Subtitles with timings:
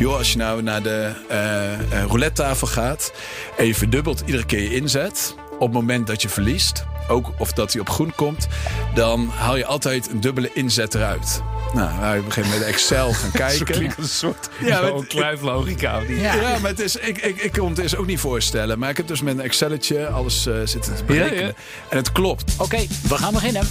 [0.00, 3.12] joh, als je nou naar de uh, roulette tafel gaat
[3.56, 7.52] en je verdubbelt iedere keer je inzet op het moment dat je verliest, ook of
[7.52, 8.48] dat hij op groen komt,
[8.94, 11.42] dan haal je altijd een dubbele inzet eruit.
[11.74, 13.66] Nou, wij beginnen met Excel gaan kijken.
[13.66, 16.00] klinkt een soort ja, kluiflogica.
[16.08, 16.34] Ja.
[16.34, 18.78] ja, maar het is, ik, ik, ik kon het dus ook niet voorstellen.
[18.78, 21.46] Maar ik heb dus met een Excelletje alles uh, zitten te berekenen.
[21.46, 21.52] Ja,
[21.88, 22.54] en het klopt.
[22.58, 23.68] Oké, we gaan beginnen.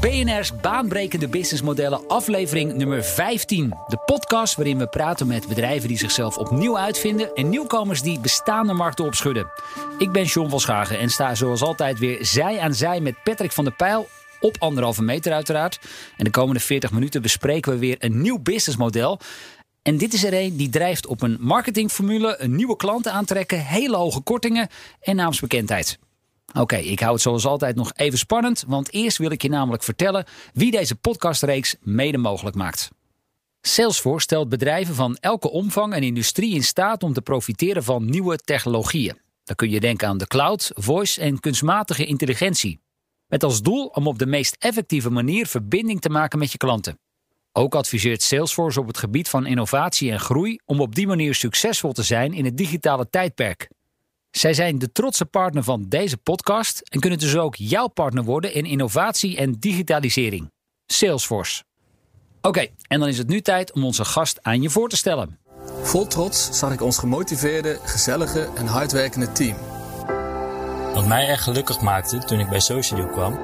[0.00, 3.74] BNR's Baanbrekende Businessmodellen, aflevering nummer 15.
[3.88, 8.72] De podcast waarin we praten met bedrijven die zichzelf opnieuw uitvinden en nieuwkomers die bestaande
[8.72, 9.50] markten opschudden.
[9.98, 13.52] Ik ben John van Schagen en sta zoals altijd weer zij aan zij met Patrick
[13.52, 14.08] van der Pijl.
[14.40, 15.78] Op anderhalve meter uiteraard.
[16.16, 19.20] En de komende 40 minuten bespreken we weer een nieuw businessmodel.
[19.82, 23.96] En dit is er een die drijft op een marketingformule, een nieuwe klanten aantrekken, hele
[23.96, 24.68] hoge kortingen
[25.00, 25.98] en naamsbekendheid.
[26.52, 29.82] Oké, ik hou het zoals altijd nog even spannend, want eerst wil ik je namelijk
[29.82, 32.88] vertellen wie deze podcastreeks mede mogelijk maakt.
[33.60, 38.36] Salesforce stelt bedrijven van elke omvang en industrie in staat om te profiteren van nieuwe
[38.36, 39.18] technologieën.
[39.44, 42.80] Dan kun je denken aan de cloud, voice en kunstmatige intelligentie.
[43.26, 46.98] Met als doel om op de meest effectieve manier verbinding te maken met je klanten.
[47.52, 51.92] Ook adviseert Salesforce op het gebied van innovatie en groei om op die manier succesvol
[51.92, 53.68] te zijn in het digitale tijdperk.
[54.30, 58.54] Zij zijn de trotse partner van deze podcast en kunnen dus ook jouw partner worden
[58.54, 60.50] in innovatie en digitalisering.
[60.86, 61.62] Salesforce.
[62.40, 65.38] Oké, en dan is het nu tijd om onze gast aan je voor te stellen.
[65.82, 69.56] Vol trots zag ik ons gemotiveerde, gezellige en hardwerkende team.
[70.94, 73.38] Wat mij echt gelukkig maakte toen ik bij Social kwam,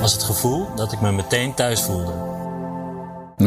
[0.00, 2.39] was het gevoel dat ik me meteen thuis voelde.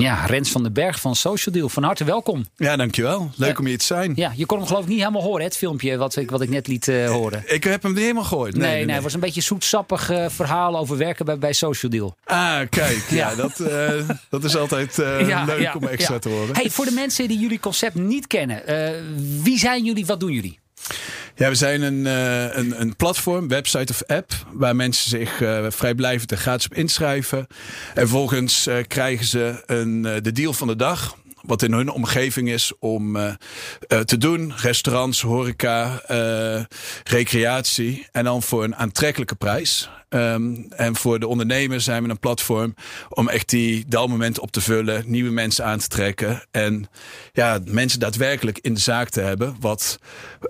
[0.02, 1.70] Ja, Rens van den Berg van Social Deal.
[1.70, 2.46] Van harte welkom.
[2.56, 3.32] Ja, dankjewel.
[3.36, 4.14] Leuk om hier te zijn.
[4.16, 6.50] Ja, je kon hem geloof ik niet helemaal horen, het filmpje wat ik, wat ik
[6.50, 7.44] net liet uh, horen.
[7.46, 8.56] Ik heb hem niet helemaal gehoord.
[8.56, 11.92] Nee, nee, nee, het was een beetje zoetsappig uh, verhaal over werken bij, bij Social
[11.92, 12.16] Deal.
[12.26, 13.06] Ah, kijk.
[13.22, 14.96] ja, dat, uh, dat is altijd
[15.28, 16.56] ja, leuk om extra te horen.
[16.56, 18.62] Hey, voor de mensen die jullie concept niet kennen.
[19.44, 20.60] wie zijn jullie, wat doen jullie?
[21.36, 25.66] Ja, we zijn een, uh, een, een platform, website of app, waar mensen zich uh,
[25.70, 27.48] vrijblijvend en gratis op inschrijven.
[27.94, 32.50] En vervolgens uh, krijgen ze een, de deal van de dag wat in hun omgeving
[32.50, 33.34] is om uh,
[33.88, 34.54] uh, te doen.
[34.56, 36.64] Restaurants, horeca, uh,
[37.04, 38.08] recreatie.
[38.12, 39.90] En dan voor een aantrekkelijke prijs.
[40.14, 42.76] Um, en voor de ondernemers zijn we een platform
[43.10, 46.90] om echt die dalmomenten op te vullen, nieuwe mensen aan te trekken en
[47.32, 49.56] ja, mensen daadwerkelijk in de zaak te hebben.
[49.60, 50.00] Wat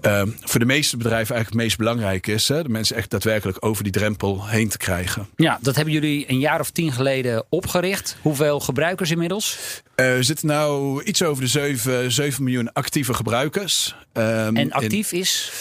[0.02, 2.48] um, voor de meeste bedrijven eigenlijk het meest belangrijk is.
[2.48, 2.64] Hè?
[2.64, 5.28] De mensen echt daadwerkelijk over die drempel heen te krijgen.
[5.36, 8.18] Ja, dat hebben jullie een jaar of tien geleden opgericht.
[8.22, 9.60] Hoeveel gebruikers inmiddels?
[9.96, 13.96] Uh, we zitten nou iets over de 7, 7 miljoen actieve gebruikers.
[14.14, 15.52] Um, en actief is?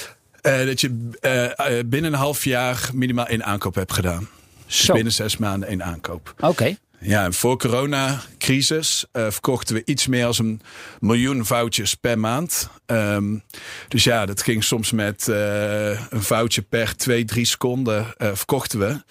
[0.43, 4.28] Uh, dat je uh, binnen een half jaar minimaal één aankoop hebt gedaan.
[4.66, 6.34] Dus binnen zes maanden één aankoop.
[6.41, 6.76] Oké.
[7.04, 10.60] Ja, en voor coronacrisis uh, verkochten we iets meer dan een
[11.00, 12.69] miljoen foutjes per maand.
[12.87, 13.42] Um,
[13.88, 18.78] dus ja, dat ging soms met uh, een foutje per twee, drie seconden uh, verkochten
[18.78, 19.03] we.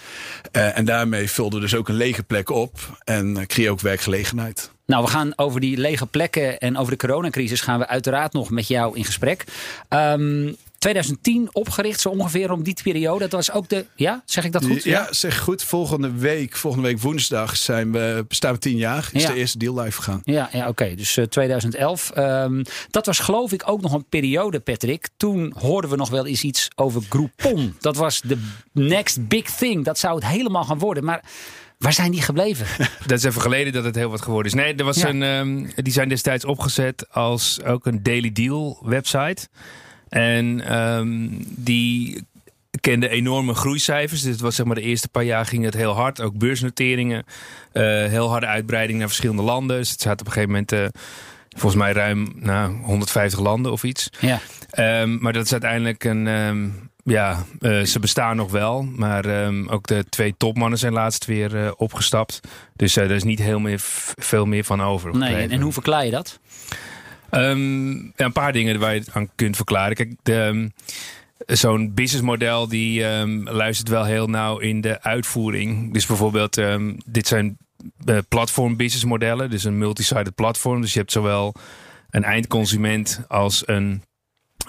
[0.52, 4.72] en daarmee vulden we dus ook een lege plek op en creëer ook werkgelegenheid.
[4.92, 8.50] Nou, we gaan over die lege plekken en over de coronacrisis gaan we uiteraard nog
[8.50, 9.44] met jou in gesprek.
[9.90, 13.20] Um, 2010 opgericht, zo ongeveer om die periode.
[13.20, 13.86] Dat was ook de.
[13.96, 14.84] Ja, zeg ik dat goed?
[14.84, 15.64] Ja, zeg goed.
[15.64, 19.10] Volgende week, volgende week woensdag zijn we, bestaan we tien jaar.
[19.12, 20.22] Is de eerste deal live gegaan.
[20.24, 20.96] Ja, ja oké.
[20.96, 22.12] Dus uh, 2011.
[22.18, 25.10] Um, dat was geloof ik ook nog een periode, Patrick.
[25.18, 27.76] Toen hoorden we nog wel eens iets over Groupon.
[27.80, 29.86] Dat was de next big thing.
[29.86, 31.04] Dat zou het helemaal gaan worden.
[31.04, 31.24] Maar.
[31.82, 32.66] Waar zijn die gebleven?
[33.08, 34.58] Dat is even geleden dat het heel wat geworden is.
[34.58, 35.08] Nee, er was ja.
[35.10, 39.48] een, um, die zijn destijds opgezet als ook een Daily Deal website.
[40.10, 42.24] En um, die
[42.82, 44.22] kende enorme groeicijfers.
[44.22, 46.22] Dus het was zeg maar de eerste paar jaar ging het heel hard.
[46.22, 47.24] Ook beursnoteringen.
[47.74, 49.78] Uh, heel harde uitbreiding naar verschillende landen.
[49.78, 50.72] Dus het zaten op een gegeven moment...
[50.72, 50.86] Uh,
[51.50, 54.10] volgens mij ruim nou, 150 landen of iets.
[54.20, 54.40] Ja.
[55.02, 56.28] Um, maar dat is uiteindelijk een...
[56.28, 58.84] Um, ja, uh, ze bestaan nog wel.
[58.84, 62.40] Maar um, ook de twee topmannen zijn laatst weer uh, opgestapt.
[62.76, 63.80] Dus uh, er is niet heel meer,
[64.16, 65.18] veel meer van over.
[65.18, 66.40] Nee, en, en hoe verklaar je dat?
[67.32, 69.96] Um, ja, een paar dingen waar je het aan kunt verklaren.
[69.96, 70.72] Kijk, um,
[71.46, 73.06] zo'n businessmodel die
[73.44, 75.94] luistert wel heel nauw in de uitvoering.
[75.94, 76.62] Dus bijvoorbeeld,
[77.06, 77.58] dit zijn
[78.30, 79.50] platform businessmodellen.
[79.50, 80.82] Dus een multi-sided platform.
[80.82, 81.56] Dus je hebt zowel
[82.10, 84.04] een eindconsument als een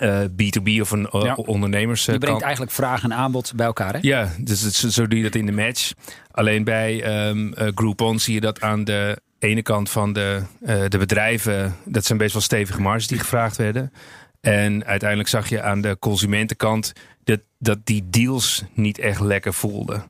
[0.02, 1.34] eh, B2B of een uh, Ja.
[1.34, 3.98] ondernemers Je eh, brengt eigenlijk vraag en aanbod bij elkaar, hè?
[4.02, 5.92] Ja, dus het, zo- zo doe je dat in de match.
[6.30, 10.84] Alleen bij ehm eh, Groupon zie je dat aan de ene kant van de, eh,
[10.88, 11.76] de bedrijven...
[11.84, 13.92] dat zijn best wel stevige marges die gevraagd werden.
[14.40, 16.92] En uiteindelijk zag je aan de consumentenkant...
[17.24, 20.06] dat, dat die deals niet echt lekker voelden.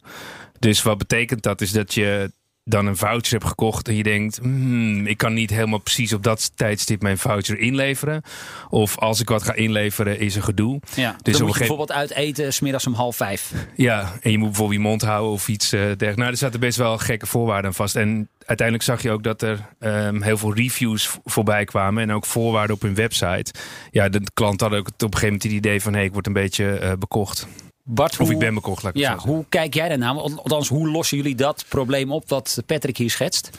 [0.59, 1.61] Dus wat betekent dat?
[1.61, 2.33] Is dat je
[2.65, 4.39] dan een voucher hebt gekocht en je denkt...
[4.43, 8.23] hmm, ik kan niet helemaal precies op dat tijdstip mijn voucher inleveren.
[8.69, 10.81] Of als ik wat ga inleveren is er gedoe.
[10.95, 11.17] Ja.
[11.23, 13.53] Dus dan moet je bijvoorbeeld uit eten, smiddags om half vijf.
[13.77, 16.17] Ja, en je moet bijvoorbeeld je mond houden of iets eh dergelijks.
[16.17, 17.97] Nou, er zaten best wel gekke voorwaarden aan vast.
[17.97, 22.03] En uiteindelijk zag je ook dat er ehm, heel veel reviews voorbij kwamen.
[22.03, 23.53] En ook voorwaarden op hun website.
[23.91, 25.95] Ja, de klant had ook op een gegeven moment het idee van...
[25.95, 27.47] hé, ik word een beetje eh, bekocht.
[27.95, 30.15] Bart, Of hoe, ik ben bekocht, laat ik ja, hoe kijk jij daarnaar?
[30.15, 33.51] Althans, hoe lossen jullie dat probleem op wat Patrick hier schetst?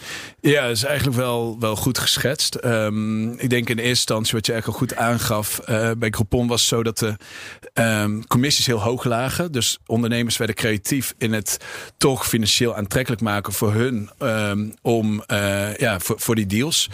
[0.41, 2.55] Ja, dat is eigenlijk wel, wel goed geschetst.
[2.55, 6.47] Ehm, ik denk in eerste instantie, wat je eigenlijk al goed aangaf, eh, bij Groupon
[6.47, 7.17] was het zo dat de
[7.73, 9.51] ehm, commissies heel hoog lagen.
[9.51, 11.57] Dus ondernemers werden creatief in het
[11.97, 16.89] toch financieel aantrekkelijk maken voor hun ehm, om, eh, ja, voor, voor die deals.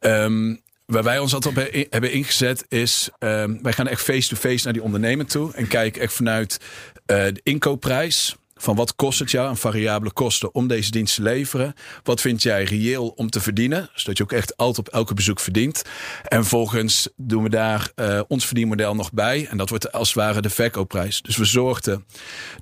[0.00, 0.54] Ehm,
[0.90, 4.72] Waar wij ons altijd op he- hebben ingezet is, ehm, wij gaan echt face-to-face naar
[4.72, 5.54] die ondernemer toe.
[5.54, 6.60] En kijken echt vanuit
[7.06, 8.36] eh, de inkoopprijs.
[8.60, 11.74] Van wat kost het jou aan variabele kosten om deze dienst te leveren?
[12.02, 13.90] Wat vind jij reëel om te verdienen?
[13.94, 15.82] Zodat je ook echt altijd op elke bezoek verdient.
[16.22, 19.46] En vervolgens doen we daar eh, ons verdienmodel nog bij.
[19.50, 21.22] En dat wordt als het ware de verkoopprijs.
[21.22, 22.04] Dus we zorgden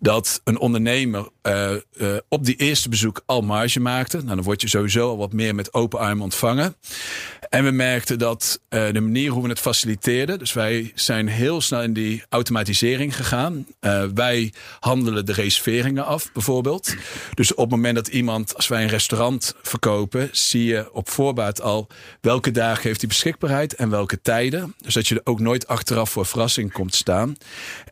[0.00, 1.80] dat een ondernemer eh, eh,
[2.28, 4.16] op die eerste bezoek al marge maakte.
[4.16, 6.76] Nou, dan word je sowieso al wat meer met open armen ontvangen.
[7.48, 10.38] En we merkten dat de manier hoe we het faciliteerden.
[10.38, 13.66] Dus wij zijn heel snel in die automatisering gegaan.
[14.14, 15.32] Wij handelen de
[15.96, 16.94] af, bijvoorbeeld.
[17.34, 21.62] Dus op het moment dat iemand, als wij een restaurant verkopen, zie je op voorbaat
[21.62, 21.86] al
[22.20, 24.74] welke dagen heeft hij beschikbaarheid en welke tijden.
[24.78, 27.36] Dus dat je er ook nooit achteraf voor verrassing komt staan.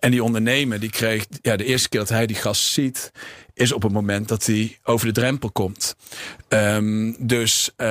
[0.00, 3.12] En die ondernemer die kreeg, ja, de eerste keer dat hij die gast ziet,
[3.56, 5.96] is op het moment dat hij over de drempel komt.
[6.48, 7.88] Ehm, dus eh,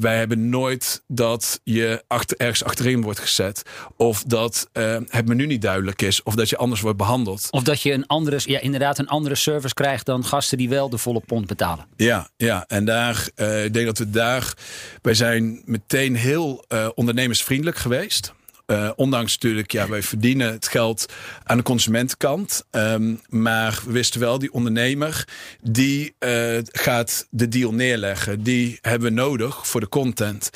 [0.00, 3.62] wij hebben nooit dat je achter, ergens achterin wordt gezet.
[3.96, 6.22] Of dat eh, het menu niet duidelijk is.
[6.22, 7.48] Of dat je anders wordt behandeld.
[7.50, 10.88] Of dat je een andere, ja, inderdaad een andere service krijgt dan gasten die wel
[10.88, 11.86] de volle pond betalen.
[11.96, 12.64] Ja, ja.
[12.68, 14.54] en daar, eh, ik denk dat we daar,
[15.02, 18.32] wij zijn meteen heel ondernemersvriendelijk geweest.
[18.68, 21.12] Eh, ondanks natuurlijk, ja, wij verdienen het geld
[21.44, 22.64] aan de consumentenkant.
[22.70, 25.28] Ehm, maar we wisten wel, die ondernemer,
[25.62, 28.42] die eh, gaat de deal neerleggen.
[28.42, 30.50] Die hebben we nodig voor de content.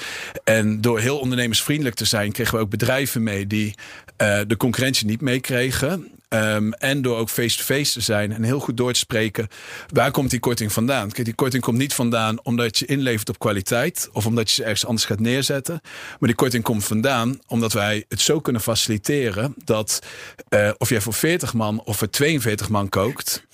[0.44, 3.74] En door heel ondernemersvriendelijk te zijn, kregen we ook bedrijven mee die
[4.16, 6.10] eh, de concurrentie niet meekregen.
[6.32, 9.48] Ehm, en door ook face-to-face te zijn en heel goed door te spreken.
[9.88, 11.10] Waar komt die korting vandaan?
[11.10, 14.08] Kijk, die korting komt niet vandaan omdat je inlevert op kwaliteit.
[14.12, 15.80] Of omdat je ze ergens anders gaat neerzetten.
[16.18, 19.54] Maar die korting komt vandaan omdat wij het zo kunnen faciliteren.
[19.64, 20.02] Dat
[20.48, 23.46] eh, of jij voor 40 man of voor 42 man kookt.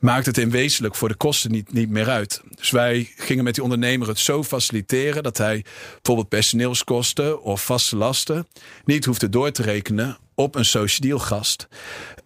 [0.00, 2.40] Maakt het in wezenlijk voor de kosten niet, niet meer uit.
[2.54, 5.22] Dus wij gingen met die ondernemer het zo faciliteren.
[5.22, 8.46] Dat hij bijvoorbeeld personeelskosten of vaste lasten.
[8.84, 11.66] niet hoefde door te rekenen op een social deal gast.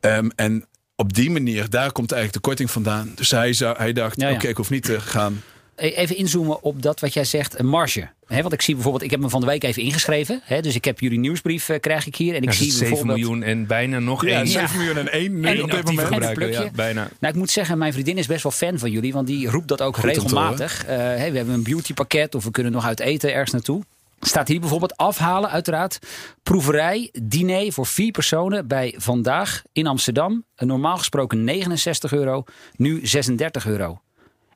[0.00, 0.64] Ehm, en
[0.96, 3.12] op die manier, daar komt eigenlijk de korting vandaan.
[3.14, 4.34] Dus hij, zou, hij dacht, Ja, ja.
[4.34, 5.42] oké, ik hoef niet te gaan.
[5.76, 8.08] E- Even inzoomen op dat wat jij zegt, een marge.
[8.26, 10.40] Hè, want ik zie bijvoorbeeld, ik heb me van de week even ingeschreven.
[10.44, 12.34] Hè, dus ik heb jullie nieuwsbrief, eh, krijg ik hier.
[12.34, 13.18] En ik Ja, zie 7 bijvoorbeeld...
[13.18, 14.46] miljoen en bijna nog Ja, één.
[14.46, 16.06] 7 miljoen en één nu En op dit moment.
[16.08, 16.32] gebruik.
[16.32, 16.62] gebruiker.
[16.64, 17.08] Ja, bijna.
[17.20, 19.12] Nou, ik moet zeggen, mijn vriendin is best wel fan van jullie.
[19.12, 20.84] Want die roept dat ook Goed regelmatig.
[20.84, 23.82] Eh, hè, we hebben een beautypakket of we kunnen nog uit eten ergens naartoe.
[24.20, 25.98] Staat hier bijvoorbeeld afhalen, uiteraard.
[26.42, 30.44] Proeverij, diner voor vier personen bij Vandaag in Amsterdam.
[30.56, 32.44] Een normaal gesproken 69 euro,
[32.76, 34.00] nu 36 euro.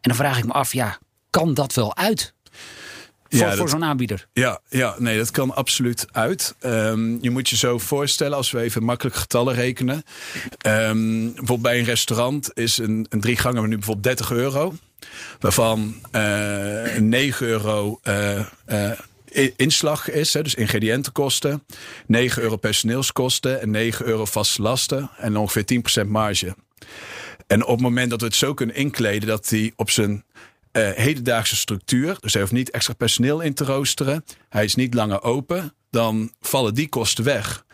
[0.01, 0.99] En dan vraag ik me af, ja,
[1.31, 2.35] kan dat wel uit?
[3.29, 4.27] Voor, Ja, voor zo'n aanbieder.
[4.33, 6.55] Ja, ja, nee, dat kan absoluut uit.
[6.61, 10.03] Ehm, je moet je zo voorstellen, als we even makkelijk getallen rekenen.
[10.59, 14.75] Ehm, bijvoorbeeld bij een restaurant is een, een drie gangen menu bijvoorbeeld 30 euro.
[15.41, 18.99] Waarvan eh 9 euro eh, eh,
[19.57, 21.65] inslag is, dus ingrediëntenkosten.
[22.07, 25.11] 9 euro personeelskosten en 9 euro vaste lasten.
[25.17, 25.65] En ongeveer
[26.05, 26.57] 10% marge.
[27.47, 30.25] En op het moment dat we het zo kunnen inkleden dat hij op zijn
[30.73, 34.95] eh, hedendaagse structuur, dus hij hoeft niet extra personeel in te roosteren, hij is niet
[34.95, 37.65] langer open, dan vallen die kosten weg.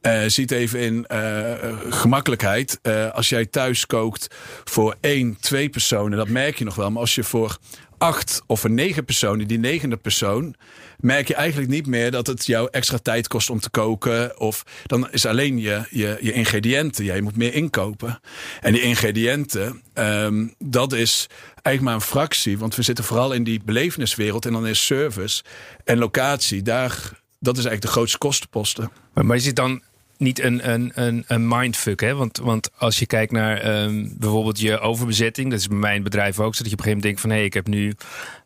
[0.00, 1.52] Eh ziet even in eh,
[1.88, 2.80] gemakkelijkheid.
[3.12, 4.26] Als jij thuis kookt
[4.64, 6.90] voor één, twee personen, dat merk je nog wel.
[6.90, 7.58] Maar als je voor
[8.02, 10.54] acht of voor negen personen, die negende persoon,
[10.98, 14.40] merk je eigenlijk niet meer dat het jou extra tijd kost om te koken.
[14.40, 17.04] Of dan is alleen je, je, je ingrediënten.
[17.04, 18.20] Jij moet meer inkopen.
[18.60, 21.26] En die ingrediënten, ehm, dat is
[21.62, 22.58] eigenlijk maar een fractie.
[22.58, 24.46] Want we zitten vooral in die beleveniswereld.
[24.46, 25.42] En dan is service
[25.84, 28.90] en locatie, daar, dat is eigenlijk de grootste kostenposten.
[29.14, 29.82] Maar, je zit dan
[30.22, 32.00] niet een, een, een, een mindfuck.
[32.00, 32.14] Hè?
[32.14, 35.50] Want, want als je kijkt naar ehm, bijvoorbeeld je overbezetting.
[35.50, 36.62] Dat is bij mijn bedrijf ook zo.
[36.62, 37.30] Dat je op een gegeven moment denkt van...
[37.30, 37.94] hé, hey, ik heb nu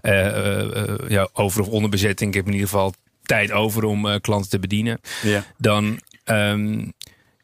[0.02, 2.30] uh, ja, over- of onderbezetting.
[2.30, 5.00] Ik heb in ieder geval tijd over om klanten te bedienen.
[5.22, 5.44] Ja.
[5.58, 6.00] Dan...
[6.24, 6.92] Um,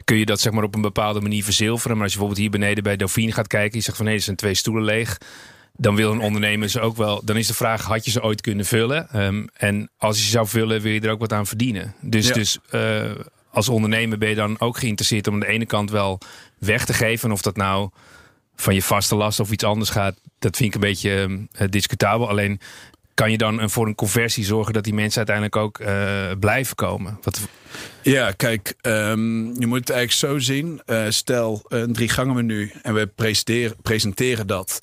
[0.05, 1.97] kun je dat zeg maar op een bepaalde manier verzilveren.
[1.97, 4.21] Maar als je bijvoorbeeld hier beneden bij Dauphine gaat kijken, je zegt van hé, er
[4.21, 5.19] zijn twee stoelen leeg.
[5.77, 7.21] Dan wil een ondernemer ze ook wel.
[7.25, 9.23] Dan is de vraag: had je ze ooit kunnen vullen?
[9.23, 11.95] Um, en als je ze zou vullen, wil je er ook wat aan verdienen.
[12.01, 12.35] Dus, Ja.
[12.35, 13.11] dus uh,
[13.53, 16.19] als ondernemer ben je dan ook geïnteresseerd om aan de ene kant wel
[16.59, 17.29] weg te geven.
[17.29, 17.91] En of dat nou
[18.57, 22.29] van je vaste last of iets anders gaat, dat vind ik een beetje um, discutabel.
[22.29, 22.61] Alleen
[23.15, 27.19] kan je dan voor een conversie zorgen dat die mensen uiteindelijk ook uh, blijven komen?
[27.23, 27.41] Wat,
[28.03, 30.81] Ja, kijk, um, je moet het eigenlijk zo zien.
[30.87, 34.79] Uh, stel een drie gangen menu en we presenteren, presenteren dat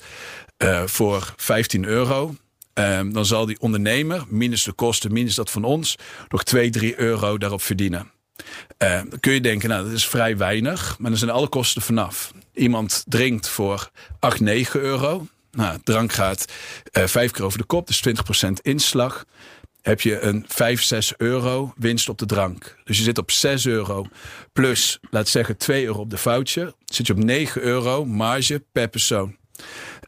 [0.86, 2.34] voor 15 euro.
[2.74, 5.96] Um, dan zal die ondernemer, minus de kosten, minus dat van ons,
[6.28, 8.10] nog 2, 3 euro daarop verdienen.
[8.78, 12.32] Uh, kun je denken, nou, dat is vrij weinig, maar dan zijn alle kosten vanaf.
[12.54, 15.26] Iemand drinkt voor 8, 9 euro.
[15.50, 16.52] Nou, drank gaat
[16.92, 19.24] uh, vijf keer over de kop, dus 20% inslag
[19.82, 22.76] heb je een 5, 6 euro winst op de drank.
[22.84, 24.06] Dus je zit op 6 euro
[24.52, 26.74] plus, laat zeggen, 2 euro op de foutje.
[26.84, 29.36] Zit je op 9 euro marge per persoon.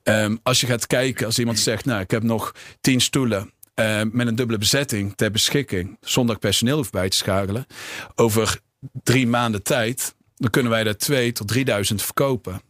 [0.05, 4.01] Um, als je gaat kijken, als iemand zegt, nou, ik heb nog 10 stoelen uh,
[4.11, 7.67] met een dubbele bezetting ter beschikking, zonder personeel hoef bij te schakelen,
[8.15, 8.61] over
[9.03, 12.63] drie maanden tijd, dan kunnen wij daar 2 tot 3000 verkopen.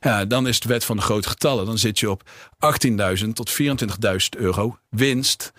[0.00, 1.66] Ja, dan is de wet van de grote getallen.
[1.66, 2.30] Dan zit je op
[3.22, 5.52] 18.000 tot 24.000 euro winst.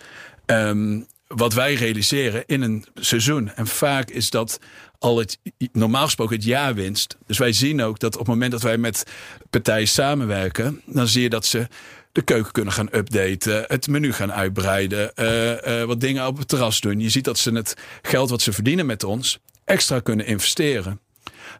[0.46, 3.50] Um, wat wij realiseren in een seizoen.
[3.54, 4.58] En vaak is dat
[4.98, 5.38] al het
[5.72, 7.16] normaal gesproken het jaarwinst.
[7.26, 9.04] Dus wij zien ook dat op het moment dat wij met
[9.50, 11.66] partijen samenwerken, dan zie je dat ze
[12.12, 16.48] de keuken kunnen gaan updaten, het menu gaan uitbreiden, uh, uh, wat dingen op het
[16.48, 17.00] terras doen.
[17.00, 21.00] Je ziet dat ze het geld wat ze verdienen met ons extra kunnen investeren.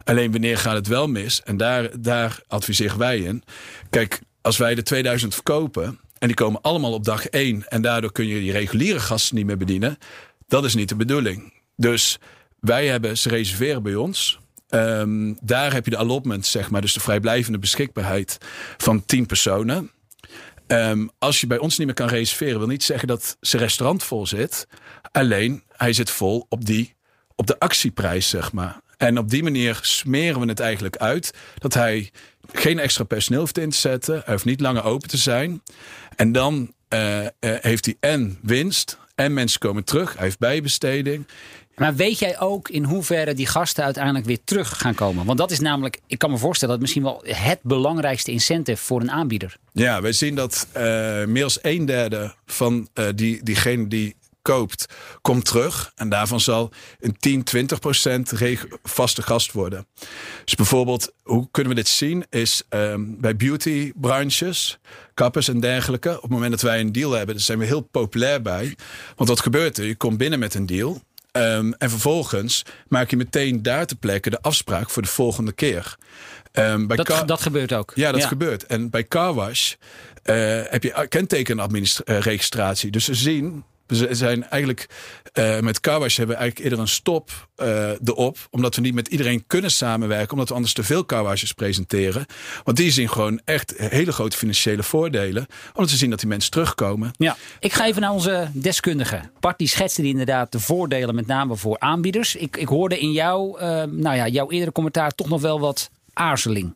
[0.04, 1.42] Alleen wanneer gaat het wel mis?
[1.42, 3.42] En daar, daar adviseren wij in.
[3.90, 7.68] Kijk, als wij de 2000 verkopen, en die komen allemaal op dag één.
[7.68, 9.98] En daardoor kun je die reguliere gasten niet meer bedienen.
[10.46, 11.52] Dat is niet de bedoeling.
[11.76, 12.18] Dus
[12.60, 14.38] wij hebben ze reserveren bij ons.
[14.70, 16.80] Um, daar heb je de allotment, zeg maar.
[16.80, 18.38] Dus de vrijblijvende beschikbaarheid
[18.76, 19.90] van 10 personen.
[20.72, 24.02] Um, als je bij ons niet meer kan reserveren, wil niet zeggen dat zijn restaurant
[24.02, 24.66] vol zit.
[25.12, 26.94] Alleen, hij zit vol op, die,
[27.34, 28.80] op de actieprijs, zeg maar.
[28.96, 32.10] En op die manier smeren we het eigenlijk uit dat hij
[32.52, 34.22] geen extra personeel hoeft in te zetten.
[34.24, 35.62] Hij hoeft niet langer open te zijn.
[36.16, 40.14] En dan uh, uh, heeft hij en winst en mensen komen terug.
[40.14, 41.26] Hij heeft bijbesteding.
[41.80, 45.26] Maar weet jij ook in hoeverre die gasten uiteindelijk weer terug gaan komen?
[45.26, 49.00] Want dat is namelijk, ik kan me voorstellen, dat misschien wel het belangrijkste incentive voor
[49.00, 49.56] een aanbieder.
[49.72, 50.82] Ja, wij zien dat uh,
[51.24, 54.86] meer dan een derde van die, diegenen die koopt,
[55.20, 55.92] komt terug.
[55.94, 56.70] En daarvan zal
[57.00, 58.32] een 10, 20 procent
[58.82, 59.86] vaste gast worden.
[60.44, 62.24] Dus bijvoorbeeld, hoe kunnen we dit zien?
[62.30, 64.78] Is um, bij beauty branches,
[65.14, 66.16] kappers en dergelijke.
[66.16, 68.76] Op het moment dat wij een deal hebben, daar zijn we heel populair bij.
[69.16, 69.84] Want wat gebeurt er?
[69.84, 71.00] Je komt binnen met een deal.
[71.32, 75.96] Um, en vervolgens maak je meteen daar ter plekke de afspraak voor de volgende keer.
[76.52, 77.26] Um, bij dat, car...
[77.26, 77.92] dat gebeurt ook.
[77.94, 78.28] Ja, dat ja.
[78.28, 78.66] gebeurt.
[78.66, 79.74] En bij carwash
[80.24, 82.90] uh, heb je kentekenregistratie.
[82.90, 84.88] Dus ze zien we zijn eigenlijk
[85.34, 88.38] uh, met Carwash hebben we eigenlijk eerder een stop uh, erop.
[88.50, 90.32] Omdat we niet met iedereen kunnen samenwerken.
[90.32, 92.26] Omdat we anders te veel carwashes presenteren.
[92.64, 95.46] Want die zien gewoon echt hele grote financiële voordelen.
[95.74, 97.10] Omdat ze zien dat die mensen terugkomen.
[97.16, 99.20] Ja, ik ga even naar onze deskundige.
[99.40, 102.34] Bart die schetste die inderdaad de voordelen met name voor aanbieders.
[102.34, 105.90] Ik, ik hoorde in jou, uh, nou ja, jouw eerdere commentaar toch nog wel wat
[106.12, 106.74] aarzeling.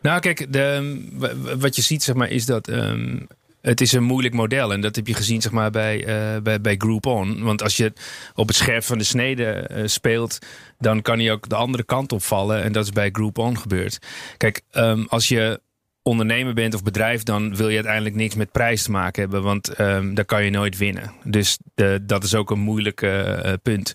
[0.00, 2.68] Nou kijk, de, wat je ziet zeg maar is dat...
[2.68, 3.26] Um
[3.66, 4.72] het is een moeilijk model.
[4.72, 7.42] En dat heb je gezien zeg maar, bij, uh, bij, bij Groupon.
[7.42, 7.92] Want als je
[8.34, 10.38] op het scherp van de snede uh, speelt,
[10.78, 12.62] dan kan hij ook de andere kant opvallen.
[12.62, 13.98] En dat is bij Groupon gebeurd.
[14.36, 15.60] Kijk, um, als je
[16.02, 19.42] ondernemer bent of bedrijf, dan wil je uiteindelijk niks met prijs te maken hebben.
[19.42, 21.12] Want um, daar kan je nooit winnen.
[21.24, 23.92] Dus de, dat is ook een moeilijk uh, punt.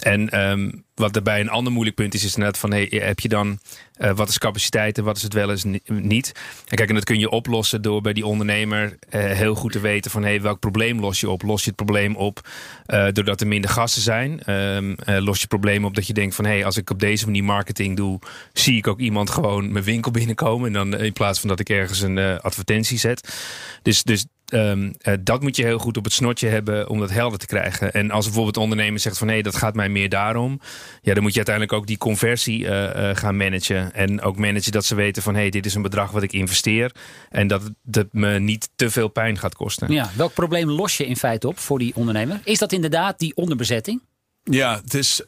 [0.00, 3.28] En um, wat daarbij een ander moeilijk punt is, is inderdaad van hey, heb je
[3.28, 3.58] dan
[3.98, 6.32] uh, wat is capaciteit en wat is het wel eens niet?
[6.68, 9.80] En kijk, en dat kun je oplossen door bij die ondernemer uh, heel goed te
[9.80, 11.42] weten van hey, welk probleem los je op?
[11.42, 12.48] Los je het probleem op
[12.86, 14.50] uh, doordat er minder gasten zijn?
[14.50, 17.24] Um, los je het probleem op dat je denkt van hey, als ik op deze
[17.24, 18.18] manier marketing doe,
[18.52, 21.68] zie ik ook iemand gewoon mijn winkel binnenkomen en dan in plaats van dat ik
[21.68, 23.34] ergens een advertentie zet.
[23.82, 27.10] Dus, dus Um, uh, dat moet je heel goed op het snotje hebben om dat
[27.10, 27.92] helder te krijgen.
[27.92, 30.60] En als bijvoorbeeld een ondernemer zegt van hé, hey, dat gaat mij meer daarom.
[31.02, 33.94] Ja, dan moet je uiteindelijk ook die conversie uh, uh, gaan managen.
[33.94, 36.32] En ook managen dat ze weten van hé, hey, dit is een bedrag wat ik
[36.32, 36.92] investeer.
[37.30, 39.92] En dat het me niet te veel pijn gaat kosten.
[39.92, 42.40] Ja, welk probleem los je in feite op voor die ondernemer?
[42.44, 44.00] Is dat inderdaad die onderbezetting?
[44.42, 45.20] Ja, het is.
[45.20, 45.26] Uh,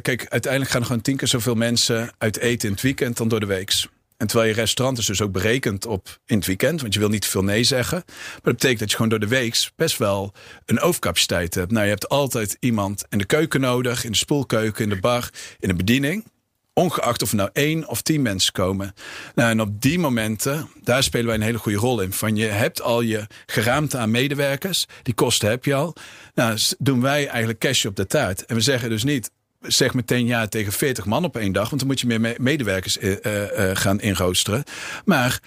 [0.00, 3.28] kijk, uiteindelijk gaan er gewoon tien keer zoveel mensen uit eten in het weekend dan
[3.28, 3.88] door de weeks.
[4.22, 7.08] En terwijl je restaurant is dus ook berekend op in het weekend, want je wil
[7.08, 8.02] niet veel nee zeggen.
[8.06, 10.32] Maar dat betekent dat je gewoon door de week best wel
[10.66, 11.70] een overcapaciteit hebt.
[11.70, 15.30] Nou, je hebt altijd iemand in de keuken nodig, in de spoelkeuken, in de bar,
[15.58, 16.24] in de bediening.
[16.72, 18.94] Ongeacht of er nou één of tien mensen komen.
[19.34, 22.12] Nou, en op die momenten, daar spelen wij een hele goede rol in.
[22.12, 24.86] Van je hebt al je geraamte aan medewerkers.
[25.02, 25.94] Die kosten heb je al.
[26.34, 28.44] Nou, doen wij eigenlijk cash op de taart.
[28.44, 29.30] En we zeggen dus niet,
[29.62, 31.68] zeg meteen ja tegen 40 man op één dag.
[31.68, 34.64] Want dan moet je meer medewerkers uh, uh, gaan inroosteren.
[35.04, 35.40] Maar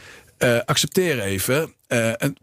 [0.65, 1.73] accepteer even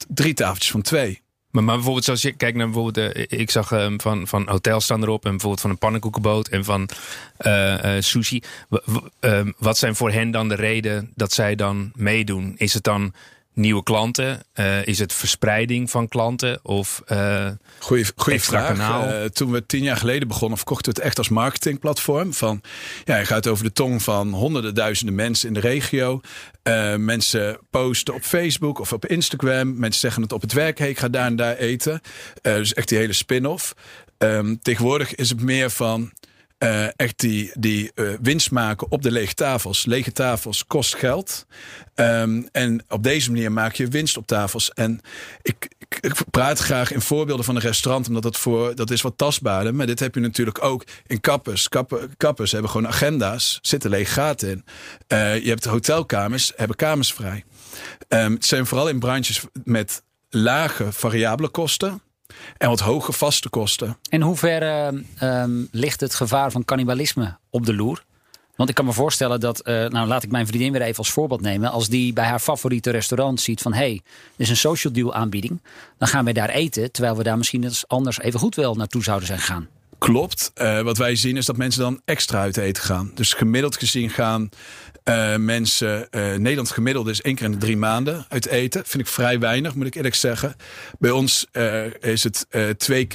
[0.08, 1.20] drie tafeltjes van twee.
[1.50, 5.24] Maar, bijvoorbeeld zoals je kijkt naar bijvoorbeeld, ik zag um, van, van hotels staan erop
[5.24, 6.88] en bijvoorbeeld van een pannenkoekenboot en van
[7.98, 8.42] sushi.
[9.20, 12.54] Um, wat zijn voor hen dan de reden dat zij dan meedoen?
[12.56, 13.12] Is het dan
[13.54, 14.42] nieuwe klanten?
[14.54, 16.58] Uh, is het verspreiding van klanten?
[16.62, 18.78] Of uh, goeie, goeie vraag.
[18.78, 22.34] Uh, toen we tien jaar geleden begonnen, verkochten we het echt als marketingplatform.
[22.34, 22.60] Van,
[23.04, 26.20] ja, je gaat over de tong van honderden duizenden mensen in de regio.
[26.98, 29.78] mensen posten op Facebook of op Instagram.
[29.78, 30.78] Mensen zeggen het op het werk.
[30.78, 32.00] Hey, ik ga daar en daar eten.
[32.42, 33.74] dus echt die hele spin-off.
[34.18, 36.12] Um, tegenwoordig is het meer van
[36.62, 39.84] uh, echt die, die uh, winst maken op de lege tafels.
[39.84, 41.46] Lege tafels kost geld.
[41.94, 44.72] Um, en op deze manier maak je winst op tafels.
[44.72, 45.00] En
[45.42, 49.02] ik, ik, ik, praat graag in voorbeelden van een restaurant, omdat dat, voor, dat is
[49.02, 49.74] wat tastbaarder.
[49.74, 51.68] Maar dit heb je natuurlijk ook in kappers.
[52.16, 54.64] Kappers hebben gewoon agenda's, zitten lege gaten in.
[55.08, 57.44] Uh, je hebt hotelkamers, hebben kamers vrij.
[58.08, 62.02] Um, het zijn vooral in branches met lage variabele kosten
[62.58, 63.96] en wat hoge vaste kosten.
[64.08, 68.04] In hoeverre um, ligt het gevaar van cannibalisme op de loer?
[68.56, 71.10] Want ik kan me voorstellen dat, uh, nou laat ik mijn vriendin weer even als
[71.10, 71.70] voorbeeld nemen.
[71.70, 74.02] Als die bij haar favoriete restaurant ziet van hé, hey, dit
[74.36, 75.60] is een social deal aanbieding.
[75.98, 79.26] Dan gaan wij daar eten, terwijl we daar misschien anders even goed wel naartoe zouden
[79.26, 79.68] zijn gegaan.
[80.02, 80.52] Klopt.
[80.54, 83.10] Uh, wat wij zien is dat mensen dan extra uit eten gaan.
[83.14, 84.48] Dus gemiddeld gezien gaan
[85.04, 88.82] uh, mensen, uh, Nederland gemiddeld is één keer in de drie maanden uit eten.
[88.86, 90.54] Vind ik vrij weinig, moet ik eerlijk zeggen.
[90.98, 91.46] Bij ons
[92.00, 93.08] is het twee,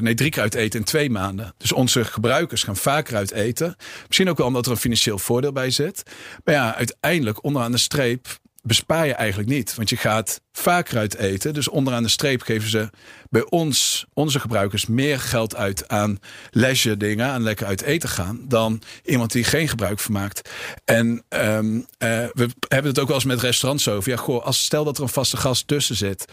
[0.00, 1.54] nee, drie keer uit eten in twee maanden.
[1.58, 3.76] Dus onze gebruikers gaan vaker uit eten.
[4.06, 6.02] Misschien ook wel omdat er een financieel voordeel bij zit.
[6.44, 8.26] Maar ja, uiteindelijk onderaan de streep
[8.66, 9.74] bespaar je eigenlijk niet.
[9.74, 11.54] Want je gaat vaker uit eten.
[11.54, 12.90] Dus onderaan de streep geven ze
[13.30, 16.18] bij ons, onze gebruikers, meer geld uit aan
[16.50, 20.50] leisure dingen, aan lekker uit eten gaan, dan iemand die geen gebruik van maakt.
[20.84, 21.84] En um, uh,
[22.32, 24.10] we hebben het ook wel eens met restaurants over.
[24.10, 26.24] Ja, goh, als stel dat er een vaste gast tussen zit,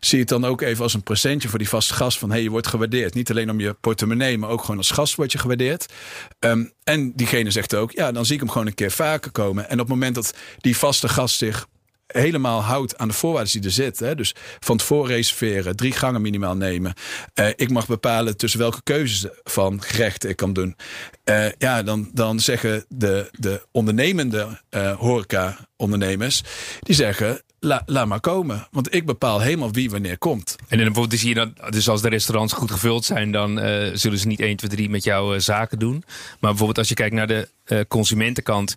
[0.00, 2.42] zie je het dan ook even als een presentje voor die vaste gast van hey,
[2.42, 3.14] je wordt gewaardeerd.
[3.14, 5.92] Niet alleen om je portemonnee, maar ook gewoon als gast word je gewaardeerd.
[6.40, 9.68] Um, en diegene zegt ook, ja, dan zie ik hem gewoon een keer vaker komen.
[9.68, 11.66] En op het moment dat die vaste gast zich
[12.12, 14.16] helemaal houdt aan de voorwaarden die er zitten.
[14.16, 16.94] Dus van tevoren reserveren, drie gangen minimaal nemen.
[17.34, 20.76] Uh, ik mag bepalen tussen welke keuzes van gerechten ik kan doen.
[21.24, 26.42] Uh, ja, dan, dan zeggen de, de ondernemende uh, horeca-ondernemers,
[26.80, 28.68] die zeggen, La, laat maar komen.
[28.70, 30.56] Want ik bepaal helemaal wie wanneer komt.
[30.68, 33.58] En dan bijvoorbeeld zie je dan, dus als de restaurants goed gevuld zijn, dan
[33.94, 36.04] zullen ze niet 1, 2, 3 met jou uh, zaken doen.
[36.40, 37.48] Maar bijvoorbeeld als je kijkt naar de
[37.88, 38.74] consumentenkant,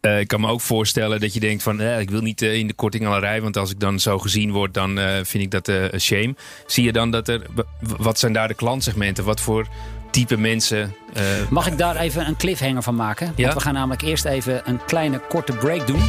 [0.00, 2.54] uh, ik kan me ook voorstellen dat je denkt van eh, ik wil niet uh,
[2.54, 6.00] in de kortingalerij, want als ik dan zo gezien word, dan vind ik dat een
[6.00, 6.34] shame.
[6.66, 7.42] Zie je dan dat er,
[7.80, 9.24] wat zijn daar de klantsegmenten?
[9.24, 9.66] Wat voor
[10.10, 10.94] type mensen?
[11.50, 13.26] Mag ik daar even een cliffhanger van maken?
[13.26, 13.54] Want ja?
[13.54, 16.00] we gaan namelijk eerst even een kleine korte break doen.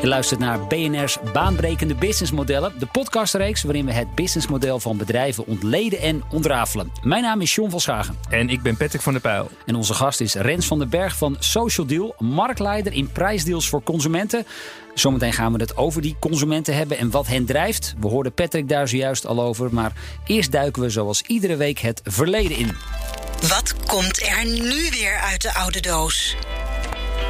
[0.00, 2.72] Je luistert naar BNR's Baanbrekende Businessmodellen.
[2.78, 6.92] De podcastreeks waarin we het businessmodel van bedrijven ontleden en ontrafelen.
[7.02, 8.18] Mijn naam is John van Schagen.
[8.28, 9.50] En ik ben Patrick van der Pijl.
[9.66, 12.14] En onze gast is Rens van den Berg van Social Deal.
[12.18, 14.46] Marktleider in prijsdeals voor consumenten.
[14.94, 17.94] Zometeen gaan we het over die consumenten hebben en wat hen drijft.
[17.98, 19.74] We hoorden Patrick daar zojuist al over.
[19.74, 19.92] Maar
[20.26, 22.76] eerst duiken we zoals iedere week het verleden in.
[23.48, 26.36] Wat komt er nu weer uit de oude doos?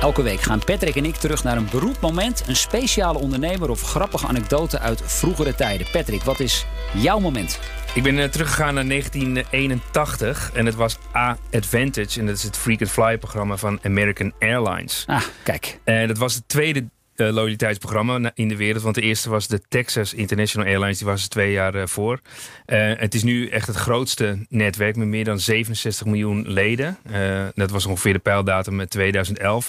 [0.00, 3.82] Elke week gaan Patrick en ik terug naar een beroemd moment, een speciale ondernemer of
[3.82, 5.86] grappige anekdote uit vroegere tijden.
[5.92, 7.60] Patrick, wat is jouw moment?
[7.94, 12.20] Ik ben uh, teruggegaan naar 1981 en het was A-Advantage.
[12.20, 15.04] En dat is het Frequent Flyer programma van American Airlines.
[15.06, 15.80] Ah, kijk.
[15.84, 16.84] En dat was het tweede
[17.20, 18.82] uh, loyaliteitsprogramma in de wereld.
[18.82, 20.98] Want de eerste was de Texas International Airlines.
[20.98, 22.20] Die was er twee jaar uh, voor.
[22.66, 26.98] Uh, het is nu echt het grootste netwerk met meer dan 67 miljoen leden.
[27.54, 29.68] dat was ongeveer de pijldatum met 2011.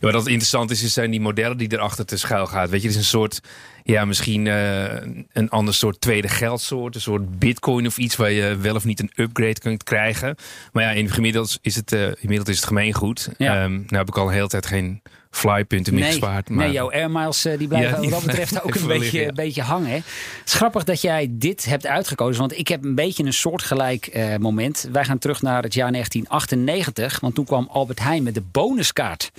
[0.00, 2.70] Ja, wat interessant is, is zijn die modellen die erachter te schuil gaat.
[2.70, 3.40] Weet je, het is een soort,
[3.84, 6.94] ja, misschien een ander soort tweede geldsoort.
[6.94, 10.36] Een soort bitcoin of iets waar je wel of niet een upgrade kunt krijgen.
[10.72, 13.28] Maar ja, in gemiddeld is het, inmiddels is het gemeengoed.
[13.38, 13.64] Ja.
[13.64, 16.48] Um, nou heb ik al een hele tijd geen flypunten meer Nee, gespaard.
[16.48, 18.86] Maar nee, jouw air miles eh, die blijven Ja, die wat dat betreft ook een
[18.86, 19.28] beetje, liggen, ja.
[19.28, 19.92] een beetje hangen.
[19.92, 24.06] Het is grappig dat jij dit hebt uitgekozen, want ik heb een beetje een soortgelijk
[24.06, 24.88] eh, moment.
[24.92, 29.30] Wij gaan terug naar het jaar 1998, want toen kwam Albert Heijn met de bonuskaart.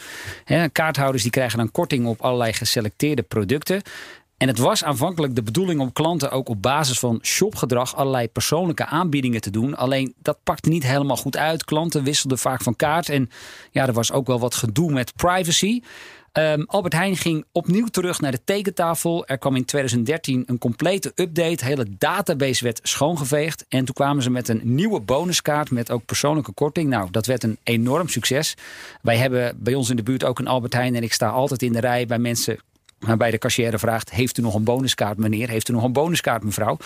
[0.72, 3.82] Kaarthouders die krijgen dan korting op allerlei geselecteerde producten.
[4.40, 8.86] En het was aanvankelijk de bedoeling om klanten ook op basis van shopgedrag allerlei persoonlijke
[8.86, 9.76] aanbiedingen te doen.
[9.76, 11.66] Alleen dat pakte niet helemaal goed uit.
[11.66, 13.10] Klanten wisselden vaak van kaart.
[13.10, 13.30] En
[13.72, 15.82] ja, er was ook wel wat gedoe met privacy.
[16.32, 19.26] Ehm, Albert Heijn ging opnieuw terug naar de tekentafel.
[19.26, 21.66] Er kwam in 2013 een complete update.
[21.66, 23.66] Hele database werd schoongeveegd.
[23.70, 26.90] En toen kwamen ze met een nieuwe bonuskaart met ook persoonlijke korting.
[26.90, 28.56] Nou, dat werd een enorm succes.
[29.02, 30.96] Wij hebben bij ons in de buurt ook een Albert Heijn.
[30.96, 32.60] En ik sta altijd in de rij bij mensen
[33.00, 35.50] waarbij de cashier vraagt: Heeft u nog een bonuskaart, meneer?
[35.50, 36.78] Heeft u nog een bonuskaart, mevrouw?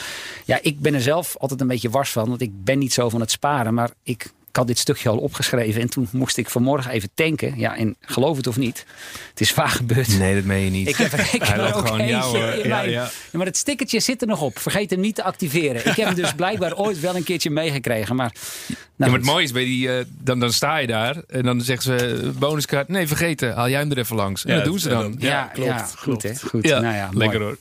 [0.45, 3.09] Ja, ik ben er zelf altijd een beetje wars van, want ik ben niet zo
[3.09, 3.73] van het sparen.
[3.73, 7.53] Maar ik, ik had dit stukje al opgeschreven en toen moest ik vanmorgen even tanken.
[7.59, 8.85] Ja, en geloof het of niet,
[9.29, 10.17] het is vaak gebeurd.
[10.19, 10.87] Nee, dat meen je niet.
[10.87, 13.01] Ik heb, er- ik Hij er ook gewoon eentje jou, in ja, mijn- ja.
[13.03, 14.59] Ja, maar het stickertje zit er nog op.
[14.59, 15.75] Vergeet hem niet te activeren.
[15.75, 18.15] Ik heb hem dus blijkbaar ooit wel een keertje meegekregen.
[18.15, 18.31] Maar,
[18.67, 21.43] Ja, nou, maar het mooie is, bij die, eh, dan, dan sta je daar en
[21.43, 22.87] dan zeggen ze eh, bonuskaart.
[22.87, 24.45] Nee, vergeten, haal jij hem er even langs.
[24.45, 25.15] En Ja, dat doen ze ja, dan.
[25.19, 26.23] ja, Ja, klopt, ja, goed klopt.
[26.23, 26.47] hè.
[26.49, 26.67] Goed.
[26.67, 27.17] Ja, nou ja, mooi.
[27.17, 27.57] lekker hoor.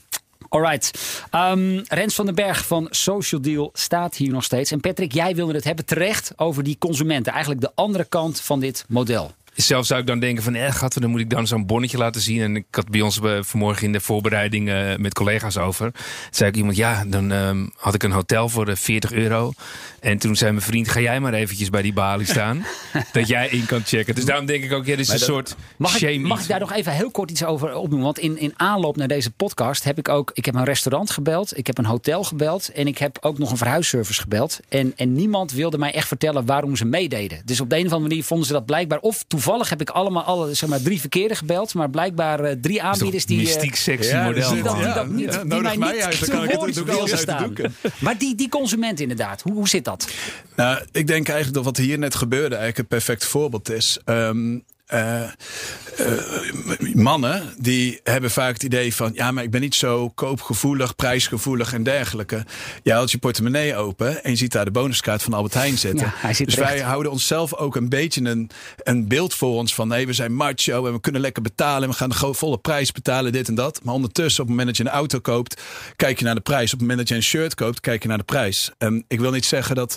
[0.52, 0.90] Alright.
[1.34, 4.70] Um, Rens van den Berg van Social Deal staat hier nog steeds.
[4.70, 7.32] En Patrick, jij wilde het hebben terecht over die consumenten.
[7.32, 9.30] Eigenlijk de andere kant van dit model.
[9.54, 12.20] Zelf zou ik dan denken van, eh, gat, dan moet ik dan zo'n bonnetje laten
[12.20, 12.40] zien.
[12.40, 15.92] En ik had bij ons eh, vanmorgen in de voorbereiding eh, met collega's over.
[15.92, 19.52] Toen zei ik iemand, ja, dan ehm, had ik een hotel voor eh, 40 euro.
[20.00, 22.64] En toen zei mijn vriend, ga jij maar eventjes bij die balie staan.
[23.12, 24.14] dat jij in kan checken.
[24.14, 26.48] Dus daarom denk ik ook, ja, dit is een soort Mag, shame ik, mag ik
[26.48, 28.04] daar nog even heel kort iets over opnoemen?
[28.04, 30.30] Want in, in aanloop naar deze podcast heb ik ook...
[30.34, 32.68] Ik heb een restaurant gebeld, ik heb een hotel gebeld...
[32.72, 34.60] en ik heb ook nog een verhuisservice gebeld.
[34.68, 37.42] En, en niemand wilde mij echt vertellen waarom ze meededen.
[37.44, 38.98] Dus op de een of andere manier vonden ze dat blijkbaar...
[38.98, 41.74] of toevallig heb ik allemaal alle, zeg maar, drie verkeerde gebeld...
[41.74, 43.38] maar blijkbaar eh, drie aanbieders die...
[43.38, 44.40] eh, mystiek sexy Ja, model.
[44.42, 46.44] dus die dat, die dat niet, ja, die mij mij niet uit, dan te kan
[46.44, 46.74] ik het- uit
[47.10, 47.52] de staan.
[47.98, 50.08] Maar die, die consument inderdaad, hoe, hoe zit dat?
[50.56, 53.98] Nou, ik denk eigenlijk dat wat hier net gebeurde eigenlijk een perfect voorbeeld is.
[54.04, 54.58] Ehm,
[54.92, 60.08] eh, eh, mannen die hebben vaak het idee van ja, maar ik ben niet zo
[60.08, 62.44] koopgevoelig, prijsgevoelig en dergelijke.
[62.82, 66.12] Je houdt je portemonnee open en je ziet daar de bonuskaart van Albert Heijn zitten.
[66.22, 70.06] Ja, dus wij houden onszelf ook een beetje een, een beeld voor ons van nee,
[70.06, 73.32] we zijn macho en we kunnen lekker betalen en we gaan de volle prijs betalen,
[73.32, 73.80] dit en dat.
[73.82, 75.62] Maar ondertussen, op het moment dat je een auto koopt,
[75.96, 76.72] kijk je naar de prijs.
[76.72, 78.70] Op het moment dat je een shirt koopt, kijk je naar de prijs.
[78.78, 79.96] En ik wil niet zeggen dat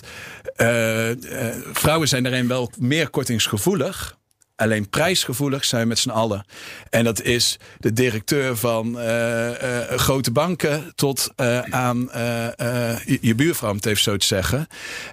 [0.56, 1.10] eh,
[1.72, 4.16] vrouwen zijn daarin wel meer kortingsgevoelig.
[4.56, 6.44] Alleen prijsgevoelig zijn met z'n allen.
[6.90, 12.98] En dat is de directeur van eh, eh, grote banken tot eh, aan eh, eh,
[13.04, 14.66] je, je buurvrouw, om het even zo te zeggen.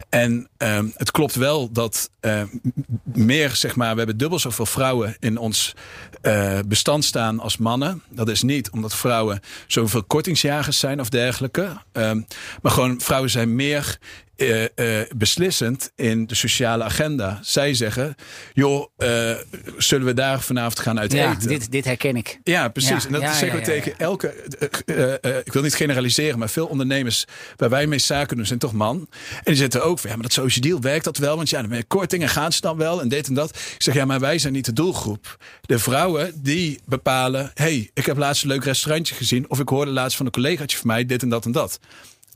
[0.10, 2.70] En ehm, het klopt wel dat eh, m-
[3.04, 5.74] meer, zeg maar, we hebben dubbel zoveel vrouwen in ons
[6.22, 8.02] eh, bestand staan als mannen.
[8.10, 11.78] Dat is niet omdat vrouwen zoveel kortingsjagers zijn of dergelijke.
[11.92, 12.22] Ehm,
[12.62, 13.98] maar gewoon vrouwen zijn meer
[14.36, 17.40] eh, beslissend in de sociale agenda.
[17.42, 18.16] Zij zeggen,
[18.54, 19.32] joh, eh,
[19.78, 21.48] zullen we daar vanavond gaan uit Ja, eten?
[21.48, 22.40] dit, dit herken ik.
[22.44, 22.90] Ja, precies.
[22.90, 24.34] Ja, en dat ja, zeggen we tegen elke.
[25.46, 29.08] ik wil niet generaliseren, maar veel ondernemers waar wij mee zaken doen, zijn toch man.
[29.34, 31.36] En die zitten ook van ja, maar dat social deal werkt dat wel?
[31.36, 33.50] Want ja, dan ben je korting en gaan ze dan wel en dit en dat.
[33.50, 35.38] Ik zeg ja, maar wij zijn niet de doelgroep.
[35.62, 39.92] De vrouwen die bepalen: hey, ik heb laatst een leuk restaurantje gezien, of ik hoorde
[39.92, 41.80] laatst van een collegaatje van mij dit en dat en dat.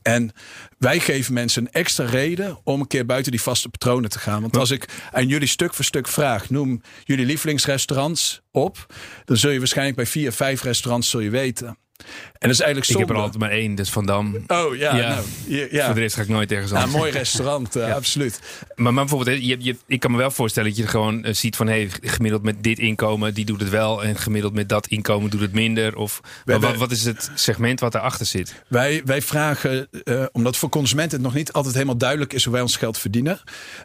[0.02, 0.32] En
[0.78, 4.40] wij geven mensen een extra reden om een keer buiten die vaste patronen te gaan.
[4.40, 8.86] Want als ik aan jullie stuk voor stuk vraag, noem jullie lievelingsrestaurants op,
[9.24, 11.78] dan zul je waarschijnlijk bij vier, vijf restaurants zul je weten.
[12.38, 14.36] En dat is eigenlijk Ik heb er altijd maar één, is Van Dam.
[14.46, 15.08] Oh ja, Ja.
[15.08, 15.24] nou,
[15.70, 15.84] ja.
[15.84, 16.94] Voor de rest ga ik nooit ergens Ja, anders.
[16.94, 18.40] een mooi restaurant, eh, absoluut.
[18.74, 21.34] Maar, maar bijvoorbeeld, hè, je, je, ik kan me wel voorstellen dat je gewoon eh,
[21.34, 21.66] ziet van...
[21.66, 24.04] Hey, gemiddeld met dit inkomen, die doet het wel.
[24.04, 25.96] En gemiddeld met dat inkomen doet het minder.
[25.96, 28.62] Of wat, wat is het segment wat erachter zit?
[28.68, 32.52] Wij, wij vragen, eh, omdat voor consumenten het nog niet altijd helemaal duidelijk is hoe
[32.52, 33.40] wij ons geld verdienen,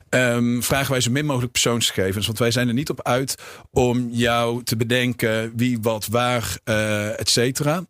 [0.10, 2.26] ehm, vragen wij zo min mogelijk persoonsgegevens.
[2.26, 3.36] Want wij zijn er niet op uit
[3.71, 6.58] om jou te bedenken wie, wat, waar,
[7.17, 7.84] et cetera.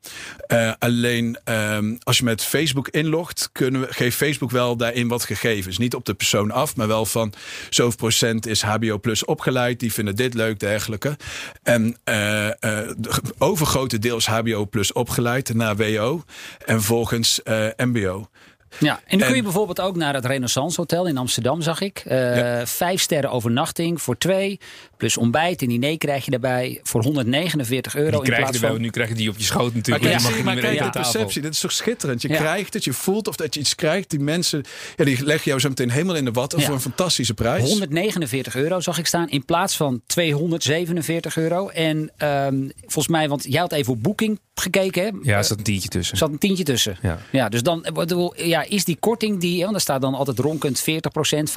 [0.48, 5.24] Eh, alleen ehm, als je met Facebook inlogt, kunnen we, geeft Facebook wel daarin wat
[5.24, 5.78] gegevens.
[5.78, 7.34] Niet op de persoon af, maar wel van
[7.70, 9.80] zoveel procent is HBO plus opgeleid.
[9.80, 11.18] Die vinden dit leuk, dergelijke.
[11.64, 12.90] En eh eh,
[13.38, 16.24] overgrote deel is HBO plus opgeleid, naar WO.
[16.66, 18.28] En vervolgens eh, MBO.
[18.80, 21.98] Ja, en nu kun je bijvoorbeeld ook naar het Renaissance Hotel in Amsterdam, zag ik.
[22.06, 24.60] Eh, Vijf sterren overnachting voor twee.
[24.98, 28.10] Plus ontbijt en diner krijg je daarbij voor 149 euro.
[28.10, 28.82] Die in krijg je plaats erbij, van...
[28.82, 30.06] nu krijg je die op je schoot Maar natuurlijk.
[30.06, 31.12] kijk, maar niet meer kijk de aan tafel.
[31.12, 32.22] perceptie, dit is toch schitterend.
[32.22, 32.36] Je Ja.
[32.36, 34.10] krijgt het, je voelt of dat je iets krijgt.
[34.10, 34.64] Die mensen,
[34.96, 36.66] ja, die leggen jou zo meteen helemaal in de watten Ja.
[36.66, 37.70] voor een fantastische prijs.
[37.70, 41.68] 149 euro zag ik staan in plaats van 247 euro.
[41.70, 45.04] En ehm, volgens mij, want jij had even op boeking gekeken.
[45.04, 45.10] Hè?
[45.22, 46.14] Ja, er zat een tientje tussen.
[46.14, 46.98] Er zat een tientje tussen.
[47.02, 47.20] Ja.
[47.32, 50.80] Ja, dus dan bedoel, ja, is die korting die, want daar staat dan altijd ronkend
[50.80, 51.54] 40%, 50%.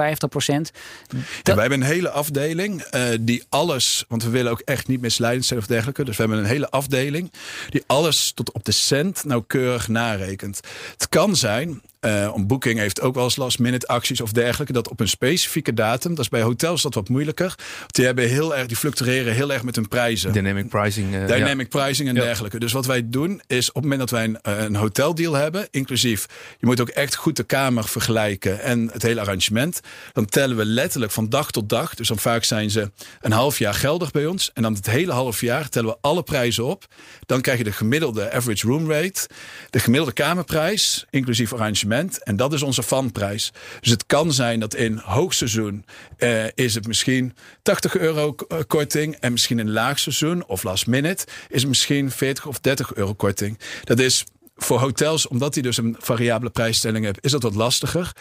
[1.43, 5.01] Ja, wij hebben een hele afdeling eh, die alles, want we willen ook echt niet
[5.01, 6.05] misleidend zijn of dergelijke.
[6.05, 7.33] Dus we hebben een hele afdeling
[7.69, 10.61] die alles tot op de cent nauwkeurig narekent.
[10.93, 14.73] Het kan zijn, eh een boeking heeft ook wel eens last minute acties of dergelijke,
[14.73, 17.55] dat op een specifieke datum, dat is bij hotels dat wat moeilijker.
[17.87, 20.33] Die, hebben heel erg, die fluctueren heel erg met hun prijzen.
[20.33, 21.15] Dynamic pricing.
[21.15, 22.21] eh, Dynamic pricing en Ja.
[22.23, 22.59] dergelijke.
[22.59, 25.69] Dus wat wij doen is op het moment dat wij een, eh, een hoteldeal hebben,
[25.71, 26.27] inclusief,
[26.59, 29.81] je moet ook echt goed de kamer vergelijken en het hele arrangement.
[30.13, 31.95] Dan tellen we letterlijk van dag tot dag.
[31.95, 32.91] Dus dan vaak zijn ze
[33.21, 34.51] een half jaar geldig bij ons.
[34.55, 36.85] En dan het hele half jaar tellen we alle prijzen op.
[37.27, 39.29] Dan krijg je de gemiddelde average room rate,
[39.71, 41.95] de gemiddelde kamerprijs, inclusief arrangement.
[42.05, 43.53] En dat is onze vanprijs.
[43.81, 45.85] Dus het kan zijn dat in hoogseizoen
[46.17, 49.17] eh, is het misschien 80 euro eh, korting.
[49.21, 53.59] En misschien in laagseizoen of last minute is het misschien 40 of 30 euro korting.
[53.85, 54.25] Dat is
[54.57, 58.13] voor hotels, omdat die dus een variabele prijsstelling hebben, is dat wat lastiger.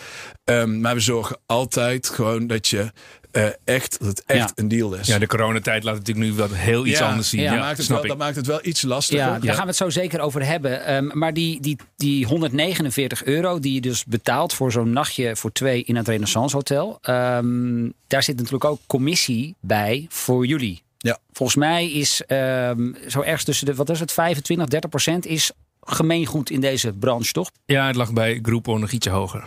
[0.43, 2.91] Ehm, maar we zorgen altijd gewoon dat je
[3.35, 4.51] eh, echt, dat het echt Ja.
[4.55, 5.07] een deal is.
[5.07, 7.39] Ja, de coronatijd laat natuurlijk nu wat heel iets Ja, anders zien.
[7.41, 8.11] ja, Ja, dat, maakt het snap wel, ik.
[8.11, 9.25] dat maakt het wel iets lastiger.
[9.25, 10.85] Ja, daar gaan we het zo zeker over hebben.
[10.85, 15.51] Ehm, maar die, die, die 149 euro die je dus betaalt voor zo'n nachtje voor
[15.51, 16.97] twee in het Renaissance Hotel.
[17.01, 20.83] ehm, daar zit natuurlijk ook commissie bij voor jullie.
[20.97, 21.17] Ja.
[21.31, 25.51] Volgens mij is ehm, zo ergens tussen de, wat is het, 25, 30 procent is
[25.81, 27.51] gemeengoed in deze branche, toch?
[27.65, 29.43] Ja, het lag bij Groupon nog ietsje hoger.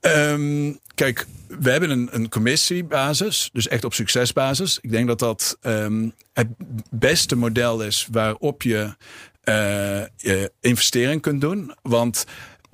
[0.00, 1.26] Ehm, kijk,
[1.60, 4.78] we hebben een, een commissiebasis, dus echt op succesbasis.
[4.80, 6.48] Ik denk dat dat ehm, het
[6.90, 8.94] beste model is waarop je
[9.42, 11.74] eh, je investering kunt doen.
[11.82, 12.24] Want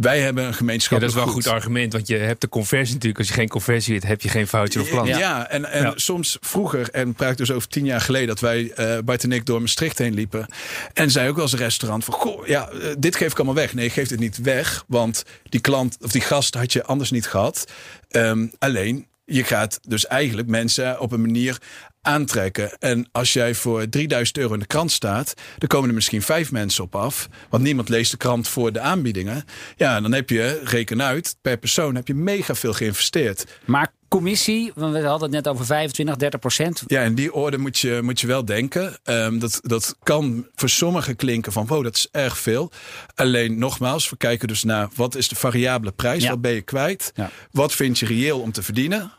[0.02, 2.48] wij hebben een Ja, gemeenschappelijk dat is wel een goed argument, want je hebt de
[2.48, 3.18] conversie natuurlijk.
[3.18, 5.06] Als je geen conversie hebt, heb je geen voucher of plan.
[5.06, 5.92] Ja, en, en Ja.
[5.96, 9.32] soms vroeger, en praat ik dus over tien jaar geleden, dat wij, eh Bart en
[9.32, 10.46] ik, door Maastricht heen liepen.
[10.94, 13.74] En zij ook wel een restaurant van, goh, ja, eh, dit geef ik allemaal weg.
[13.74, 17.10] Nee, je geeft het niet weg, want die klant of die gast had je anders
[17.10, 17.64] niet gehad.
[18.08, 21.58] Ehm, alleen, je gaat dus eigenlijk mensen op een manier
[22.08, 22.78] aantrekken.
[22.78, 26.52] En als jij voor 3000 euro in de krant staat, dan komen er misschien vijf
[26.52, 27.28] mensen op af.
[27.50, 29.44] Want niemand leest de krant voor de aanbiedingen.
[29.76, 33.46] Ja, dan heb je, reken uit, per persoon heb je mega veel geïnvesteerd.
[33.64, 36.82] Maar commissie, want we hadden het net over 25, 30 procent.
[36.86, 38.98] Ja, in die orde moet je, moet je wel denken.
[39.04, 42.70] Ehm, dat, dat kan voor sommigen klinken van wow, dat is erg veel.
[43.14, 46.22] Alleen nogmaals, we kijken dus naar wat is de variabele prijs?
[46.22, 46.30] Ja.
[46.30, 47.12] Wat ben je kwijt?
[47.14, 47.30] Ja.
[47.50, 49.12] Wat vind je reëel om te verdienen?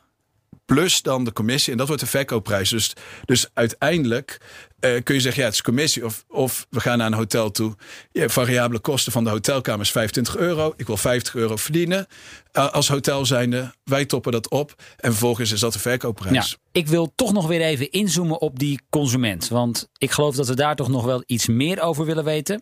[0.75, 1.71] Plus dan de commissie.
[1.71, 2.69] En dat wordt de verkoopprijs.
[2.69, 2.93] Dus,
[3.25, 4.41] dus uiteindelijk
[4.79, 6.05] eh, kun je zeggen, ja, het is commissie.
[6.05, 7.75] Of, of we gaan naar een hotel toe.
[8.11, 10.73] Ja, variabele kosten van de hotelkamer is 25 euro.
[10.77, 12.07] Ik wil 50 euro verdienen.
[12.51, 14.73] Eh, als hotel zijnde, wij toppen dat op.
[14.97, 16.49] En vervolgens is dat de verkoopprijs.
[16.49, 19.47] Ja, ik wil toch nog weer even inzoomen op die consument.
[19.47, 22.61] Want ik geloof dat we daar toch nog wel iets meer over willen weten.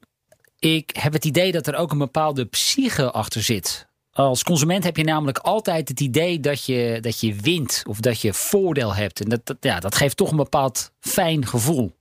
[0.59, 3.87] Ik heb het idee dat er ook een bepaalde psyche achter zit.
[4.17, 8.21] Als consument heb je namelijk altijd het idee dat je, dat je wint of dat
[8.21, 9.19] je voordeel hebt.
[9.19, 11.95] En dat, dat, ja, dat geeft toch een bepaald fijn gevoel.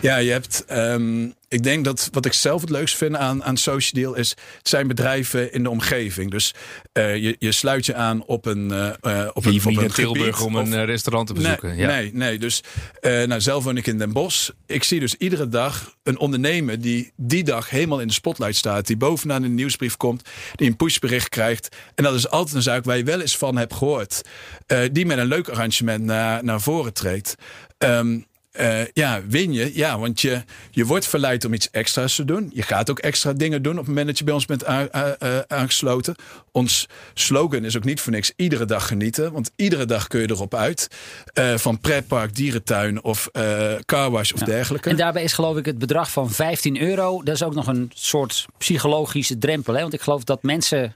[0.00, 0.64] Ja, je hebt.
[0.66, 4.30] ehm, ik denk dat wat ik zelf het leukst vind aan, aan Social Deal is.
[4.58, 6.30] Het zijn bedrijven in de omgeving.
[6.30, 6.54] Dus
[6.92, 8.70] eh, je, je sluit je aan op een.
[8.72, 8.90] eh,
[9.32, 11.68] op een, op een Tilburg om of- een restaurant te bezoeken.
[11.68, 11.86] Nee, ja.
[11.86, 12.38] nee, nee.
[12.38, 12.62] Dus
[13.02, 14.50] nou, zelf woon ik in Den Bosch.
[14.66, 18.86] Ik zie dus iedere dag een ondernemer die die dag helemaal in de spotlight staat.
[18.86, 20.28] Die bovenaan de nieuwsbrief komt.
[20.54, 21.76] Die een pushbericht krijgt.
[21.94, 24.22] En dat is altijd een zaak waar je wel eens van hebt gehoord.
[24.66, 27.34] eh, die met een leuk arrangement naar, naar voren treedt.
[27.78, 28.18] Ehm,
[28.54, 29.76] eh, ja, win je.
[29.76, 32.50] Ja, want je, je wordt verleid om iets extra's te doen.
[32.54, 35.38] Je gaat ook extra dingen doen op het moment dat je bij ons bent eh,
[35.46, 36.14] aangesloten.
[36.52, 39.32] Ons slogan is ook niet voor niks iedere dag genieten.
[39.32, 40.88] Want iedere dag kun je erop uit.
[41.32, 44.90] Eh, van pretpark, dierentuin of eh carwash of dergelijke.
[44.90, 47.22] En daarbij is geloof ik het bedrag van 15 euro.
[47.22, 49.74] Dat is ook nog een soort psychologische drempel.
[49.74, 49.80] Hè?
[49.80, 50.94] Want ik geloof dat mensen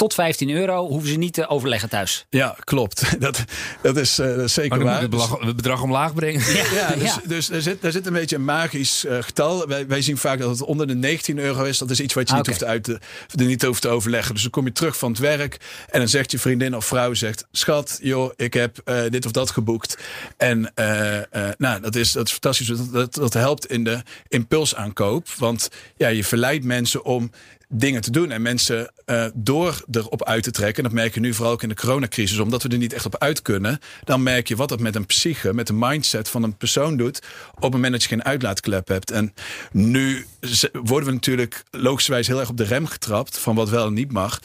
[0.00, 2.26] tot 15 euro hoeven ze niet te overleggen thuis.
[2.30, 3.02] Ja, klopt.
[3.20, 3.44] Dat,
[3.82, 5.00] dat, is, eh, dat is zeker Maar dan waar.
[5.02, 6.40] moet het bedrag, het bedrag omlaag brengen.
[6.74, 7.20] Ja, dus, Ja.
[7.24, 9.66] dus er, zit, er zit een beetje een magisch eh, getal.
[9.66, 11.78] Wij, wij zien vaak dat het onder de 19 euro is.
[11.78, 12.98] Dat is iets wat je Ah, niet, hoeft uit te,
[13.36, 14.32] niet hoeft te overleggen.
[14.32, 15.56] Dus dan kom je terug van het werk.
[15.90, 19.32] En dan zegt je vriendin of vrouw: zegt, Schat, joh, ik heb eh, dit of
[19.32, 19.98] dat geboekt.
[20.36, 21.24] En eh, eh,
[21.58, 22.66] nou, dat is, dat is fantastisch.
[22.66, 25.28] Dat, dat, dat helpt in de impulsaankoop.
[25.38, 27.30] Want ja, je verleidt mensen om
[27.72, 28.30] dingen te doen.
[28.30, 30.76] En mensen uh, door erop uit te trekken.
[30.76, 32.38] En dat merk je nu vooral ook in de coronacrisis.
[32.38, 33.78] Omdat we er niet echt op uit kunnen.
[34.04, 37.22] Dan merk je wat dat met een psyche, met de mindset van een persoon doet.
[37.54, 39.10] Op het moment dat je geen uitlaatklep hebt.
[39.10, 39.34] En
[39.72, 40.26] nu
[40.72, 43.38] worden we natuurlijk logischerwijs heel erg op de rem getrapt.
[43.38, 44.40] Van wat wel en niet mag.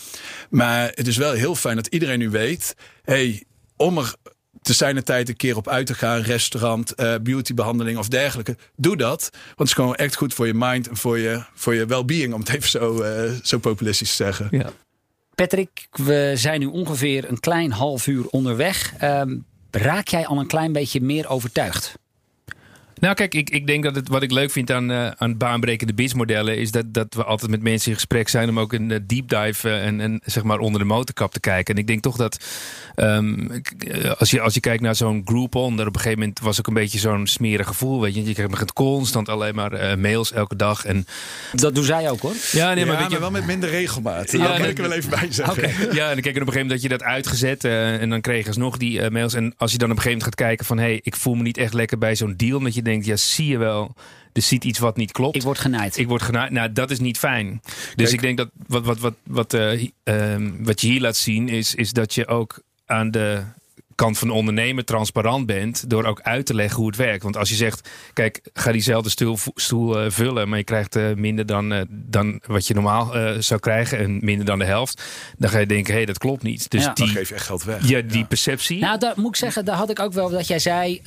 [0.49, 2.75] Maar het is wel heel fijn dat iedereen nu weet.
[3.03, 3.43] hey,
[3.75, 4.15] om er
[4.65, 8.57] te zijn tijd een keer op uit te gaan, restaurant, uh, beautybehandeling of dergelijke.
[8.75, 9.29] Doe dat.
[9.31, 12.33] Want het is gewoon echt goed voor je mind en voor je, voor je well-being,
[12.33, 14.47] om het even zo, uh, zo populistisch te zeggen.
[14.51, 14.71] Ja.
[15.35, 18.93] Patrick, we zijn nu ongeveer een klein half uur onderweg.
[19.03, 21.93] Um, raak jij al een klein beetje meer overtuigd?
[23.05, 25.93] Nou, kijk, ik, ik denk dat het wat ik leuk vind aan, uh, aan baanbrekende
[25.93, 28.97] businessmodellen is dat, dat we altijd met mensen in gesprek zijn om ook een uh,
[29.07, 31.75] deep dive uh, en, en zeg maar onder de motorkap te kijken.
[31.75, 32.45] En ik denk toch dat
[32.95, 33.61] um,
[34.17, 36.67] als, je, als je kijkt naar zo'n Groupon, er op een gegeven moment was ook
[36.67, 38.01] een beetje zo'n smerig gevoel.
[38.01, 40.85] Weet je, je krijgt constant alleen maar mails elke dag.
[40.85, 41.05] En...
[41.51, 42.33] Dat doen zij ook hoor.
[42.51, 43.19] Ja, nee, maar, ja, weet je...
[43.19, 44.31] wel met minder regelmaat.
[44.31, 45.57] Ja, Daar wil ik wel even bij zeggen.
[45.57, 45.73] Okay.
[45.93, 48.21] Ja, en dan kijk je op een gegeven moment dat je dat uitgezet en dan
[48.21, 49.33] kregen ze nog die mails.
[49.33, 51.35] En als je dan op een gegeven moment gaat kijken van hé, hey, ik voel
[51.35, 53.95] me niet echt lekker bij zo'n deal, dat je denkt, ja, zie je wel.
[54.33, 55.35] Er ziet iets wat niet klopt.
[55.35, 55.97] Ik word genaaid.
[55.97, 56.51] Ik word genaaid.
[56.51, 57.61] Nou, dat is niet fijn.
[57.95, 59.89] Dus ik denk dat wat, wat, wat, wat, uh, uh,
[60.59, 63.41] wat je hier laat zien is, is dat je ook aan de
[63.95, 67.23] kant van de ondernemer transparant bent door ook uit te leggen hoe het werkt.
[67.23, 71.13] Want als je zegt, kijk, ga diezelfde stoel, stoel uh, vullen, maar je krijgt uh,
[71.13, 75.03] minder dan, uh, dan wat je normaal zou krijgen en minder dan de helft,
[75.37, 76.69] dan ga je denken, hé, hey, dat klopt niet.
[76.69, 76.93] Dus ja.
[76.93, 77.87] die, dan geef je echt geld weg.
[77.87, 78.25] Ja, die ja.
[78.25, 78.79] perceptie.
[78.79, 81.01] Nou, daar moet ik zeggen, daar had ik ook wel dat jij zei,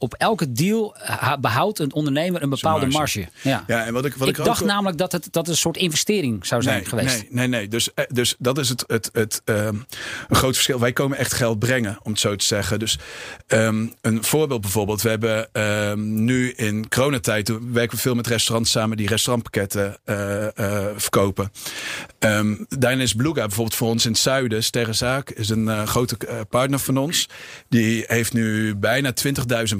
[0.00, 0.96] op elke deal
[1.40, 3.28] behoudt een ondernemer een bepaalde marge.
[3.42, 3.64] Ja.
[3.66, 6.46] ja, en wat ik, wat ik, ik dacht namelijk dat het, dat een soort investering
[6.46, 7.08] zou zijn nee, geweest.
[7.08, 7.68] Nee, nee, nee.
[7.68, 9.86] Dus, dus dat is het, het, het um,
[10.28, 10.78] een groot verschil.
[10.78, 12.78] Wij komen echt geld brengen, om het zo te zeggen.
[12.78, 12.98] Dus
[13.48, 15.02] um, een voorbeeld bijvoorbeeld.
[15.02, 20.46] We hebben um, nu in coronatijd werken we veel met restaurants samen die restaurantpakketten uh,
[20.56, 21.52] uh, verkopen.
[22.68, 24.64] daarin is Bluga bijvoorbeeld voor ons in het zuiden.
[24.64, 26.16] Sterrenzaak is een uh, grote
[26.48, 27.28] partner van ons.
[27.68, 29.32] Die heeft nu bijna 20.000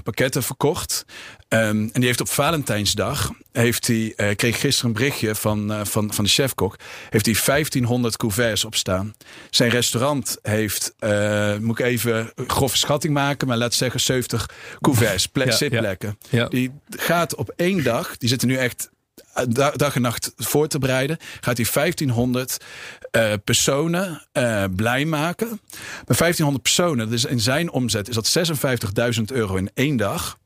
[0.03, 1.05] pakketten verkocht.
[1.49, 5.81] Um, en die heeft op Valentijnsdag, heeft hij, uh, kreeg gisteren een berichtje van, uh,
[5.85, 6.77] van, van de chefkok,
[7.11, 9.15] heeft hij 1500 couverts op staan.
[9.51, 15.29] Zijn restaurant heeft, uh, moet ik even grove schatting maken, maar laat zeggen 70 couverts,
[15.33, 16.19] ja, zitplekken.
[16.29, 16.49] Ja, ja.
[16.49, 18.91] Die gaat op één dag, die zitten nu echt
[19.77, 22.57] dag en nacht voor te bereiden, gaat hij 1500
[23.17, 25.49] uh, personen uh, blij maken.
[26.05, 28.39] Bij 1500 personen, dus in zijn omzet is dat
[29.19, 30.39] 56.000 euro in één dag.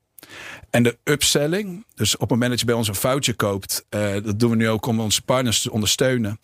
[0.70, 4.12] En de upselling, dus op het moment dat je bij ons een foutje koopt, uh,
[4.12, 6.40] dat doen we nu ook om onze partners te ondersteunen,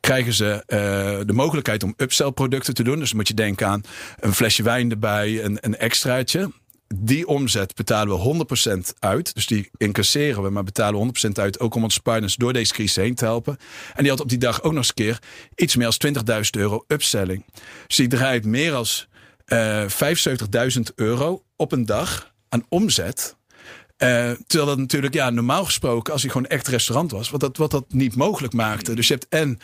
[0.00, 0.62] krijgen ze
[1.26, 2.98] de mogelijkheid om upsell producten te doen.
[2.98, 3.82] Dus dan moet je denken aan
[4.20, 6.50] een flesje wijn erbij, een, een extraatje
[6.94, 8.44] die omzet betalen we
[8.94, 9.34] 100% uit.
[9.34, 11.60] Dus die incasseren we, maar betalen we 100% uit.
[11.60, 13.56] Ook om onze partners door deze crisis heen te helpen.
[13.94, 15.18] En die had op die dag ook nog eens een keer
[15.54, 17.44] iets meer dan 20.000 euro upselling.
[17.86, 18.86] Dus die draait meer dan
[19.46, 23.36] uh, 75.000 euro op een dag aan omzet.
[23.98, 27.56] Uh, terwijl dat natuurlijk, ja, normaal gesproken, als hij gewoon echt restaurant was, wat dat,
[27.56, 28.94] wat dat niet mogelijk maakte.
[28.94, 29.58] Dus je hebt en,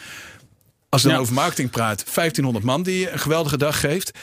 [0.88, 1.22] als je dan ja.
[1.22, 4.18] over marketing praat, 1500 man die je een geweldige dag geeft.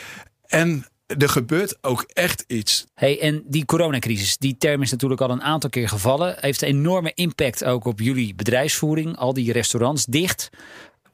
[0.46, 2.86] En er gebeurt ook echt iets.
[2.94, 6.36] Hey, en die coronacrisis, die term is natuurlijk al een aantal keer gevallen.
[6.40, 9.18] Heeft een enorme impact ook op jullie bedrijfsvoering.
[9.18, 10.50] Al die restaurants dicht.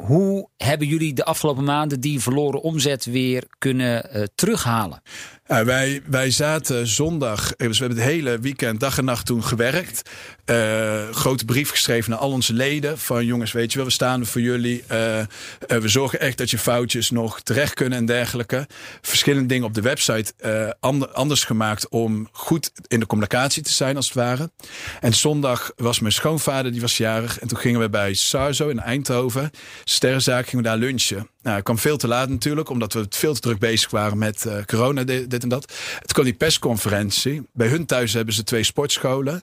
[0.01, 5.01] Hoe hebben jullie de afgelopen maanden die verloren omzet weer kunnen uh, terughalen?
[5.45, 10.09] Wij, wij zaten zondag, dus we hebben het hele weekend dag en nacht toen gewerkt.
[10.45, 12.97] Uh, grote brief geschreven naar al onze leden.
[12.97, 14.83] Van jongens, weet je wel, we staan voor jullie.
[15.67, 18.67] We zorgen echt dat je foutjes nog terecht kunnen en dergelijke.
[19.01, 20.33] Verschillende dingen op de website
[20.79, 24.51] and, anders gemaakt om goed in de communicatie te zijn als het ware.
[24.99, 27.39] En zondag was mijn schoonvader, die was jarig.
[27.39, 29.51] En toen gingen we bij Sarzo in Eindhoven,
[29.91, 31.29] sterrenzaak, gingen we daar lunchen.
[31.41, 34.45] Nou, ik kwam veel te laat natuurlijk, omdat we veel te druk bezig waren met
[34.47, 35.67] uh, corona, dit, en dat.
[35.67, 37.47] Toen kwam die persconferentie.
[37.53, 39.41] Bij hun thuis hebben ze twee sportscholen.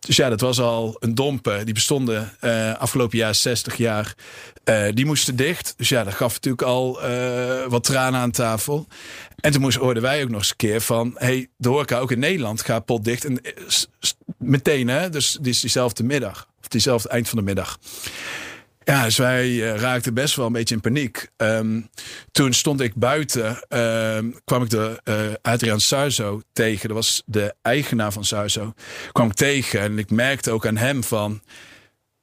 [0.00, 1.60] Dus ja, dat was al een dompe.
[1.64, 4.14] Die bestonden uh, afgelopen jaar 60 jaar.
[4.64, 5.74] Uh, die moesten dicht.
[5.76, 7.00] Dus ja, dat gaf natuurlijk al
[7.68, 8.86] wat tranen aan tafel.
[9.40, 11.12] En toen hoorden wij ook nog eens een keer van...
[11.14, 13.24] hey, de horeca ook in Nederland gaat pot dicht.
[13.24, 13.40] En
[14.38, 16.48] meteen, hè, dus die is diezelfde middag.
[16.60, 17.78] Of diezelfde eind van de middag.
[18.90, 21.28] Ja, dus wij uh, raakten best wel een beetje in paniek.
[21.36, 21.88] Um,
[22.32, 26.88] toen stond ik buiten, um, kwam ik de uh, Adriaan Sarzo tegen.
[26.88, 28.74] Dat was de eigenaar van Sarzo.
[29.12, 31.40] Kwam ik tegen en ik merkte ook aan hem van...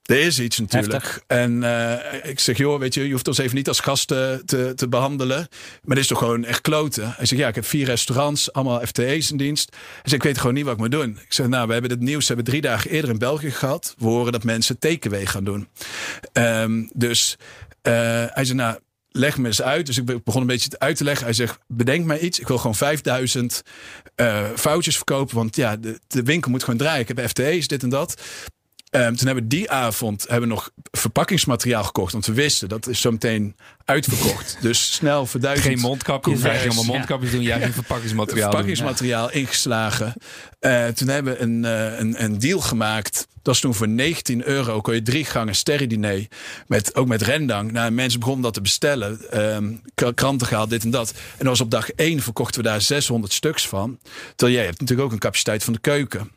[0.08, 1.24] Er is iets natuurlijk.
[1.28, 1.94] En uh,
[2.24, 5.48] ik zeg, joh, weet je, je hoeft ons even niet als gasten te, te behandelen.
[5.84, 7.14] Maar dit is toch gewoon echt kloten.
[7.16, 9.70] Hij zegt, ja, ik heb vier restaurants, allemaal FTE's in dienst.
[9.72, 11.20] Hij zegt, ik weet gewoon niet wat ik moet doen.
[11.24, 13.96] Ik zeg, nou, we hebben het nieuws, we hebben drie dagen eerder in België gehad.
[13.98, 15.68] We horen dat mensen takeaway gaan doen.
[16.34, 17.36] Um, dus
[17.84, 17.94] uh,
[18.28, 18.78] hij zei, nou,
[19.10, 19.86] leg me eens uit.
[19.86, 21.26] Dus ik begon een beetje uit te leggen.
[21.26, 22.40] Hij zegt, bedenk mij iets.
[22.40, 23.62] Ik wil gewoon 5000
[24.16, 25.36] uh, foutjes verkopen.
[25.36, 27.02] Want ja, de, de winkel moet gewoon draaien.
[27.02, 28.22] Ik heb FTE's, dit en dat.
[28.92, 32.12] Um, toen hebben we die avond hebben we nog verpakkingsmateriaal gekocht.
[32.12, 34.58] Want we wisten dat is zo meteen uitverkocht.
[34.62, 35.68] dus snel verduizend.
[35.68, 36.42] Geen mondkapjes.
[36.42, 37.42] Gingen allemaal mondkapjes doen.
[37.42, 37.72] Jij ja.
[37.72, 38.50] verpakkingsmateriaal.
[38.50, 40.14] Verpakkingsmateriaal ingeslagen.
[40.62, 43.28] Uh, toen hebben we een, uh, een, een deal gemaakt.
[43.42, 44.82] Dat is toen voor 19 euro.
[44.82, 46.28] Kon je drie gangen sterrendiner.
[46.68, 47.72] Met, ook met rendang.
[47.72, 49.40] Nou, mensen begonnen dat te bestellen.
[49.56, 49.82] Um,
[50.16, 51.10] kranten gehaald, dit en dat.
[51.12, 54.00] En dat was op dag 1 verkochten we daar 600 stuks van.
[54.36, 56.32] Terwijl jij hebt natuurlijk ook een capaciteit van de keuken.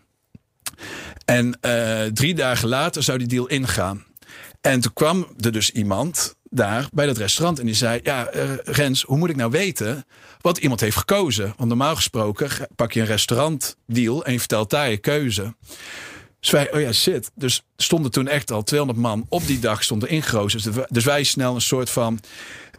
[1.30, 4.04] En uh, drie dagen later zou die deal ingaan.
[4.60, 8.42] En toen kwam er dus iemand daar bij dat restaurant en die zei: Ja, uh,
[8.64, 10.04] Rens, hoe moet ik nou weten
[10.40, 11.54] wat iemand heeft gekozen?
[11.56, 15.54] Want normaal gesproken pak je een restaurantdeal en je vertelt daar je keuze.
[16.40, 17.30] Dus wij, oh ja, shit.
[17.34, 20.64] Dus stonden toen echt al 200 man op die dag stonden ingeroosterd.
[20.64, 22.20] Dus, dus wij snel een soort van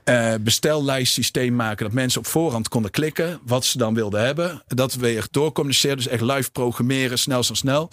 [0.06, 1.86] uh, bestellijstsysteem maken.
[1.86, 4.64] Dat mensen op voorhand konden klikken wat ze dan wilden hebben.
[4.68, 5.98] Dat we echt doorcommuniceren.
[5.98, 7.90] Dus echt live programmeren, snel, snel, snel.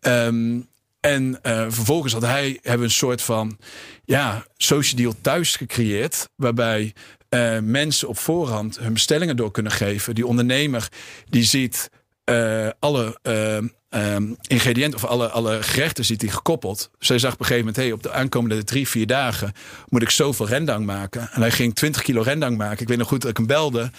[0.00, 0.68] Um,
[1.00, 3.58] en uh, vervolgens had hij, hebben een soort van
[4.04, 6.28] ja, social deal thuis gecreëerd.
[6.36, 6.94] Waarbij
[7.30, 10.14] uh, mensen op voorhand hun bestellingen door kunnen geven.
[10.14, 10.88] Die ondernemer
[11.28, 11.90] die ziet
[12.30, 16.90] uh, alle um, ingrediënten of alle, alle gerechten ziet hij gekoppeld.
[16.98, 19.52] Zij zag op een gegeven moment, hey, op de aankomende drie, vier dagen
[19.88, 21.28] moet ik zoveel rendang maken.
[21.32, 22.80] En hij ging 20 kilo rendang maken.
[22.80, 23.90] Ik weet nog goed dat ik hem belde.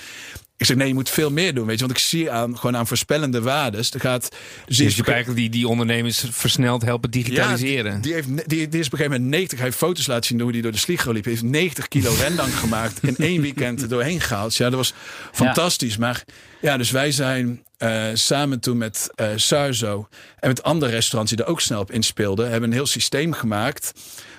[0.57, 2.76] Ik zeg nee, je moet veel meer doen, weet je, want ik zie aan gewoon
[2.76, 3.91] aan voorspellende waardes.
[3.91, 7.91] Er gaat dus, je eigenlijk die, die ondernemers versneld helpen digitaliseren.
[7.91, 9.57] Ja, die, die, heeft, die, die is op een gegeven moment 90.
[9.57, 11.23] Hij heeft foto's laten zien hoe hij door de Sligo liep.
[11.23, 14.55] Hij heeft 90 kilo rendang gemaakt in één weekend er doorheen gehaald.
[14.55, 14.93] Ja, dat was
[15.32, 15.93] fantastisch.
[15.93, 15.99] Ja.
[15.99, 16.23] Maar
[16.61, 19.28] ja, dus wij zijn uh, samen toen met uh,
[20.39, 23.91] en met andere restaurants die er ook snel op inspeelden, hebben een heel systeem gemaakt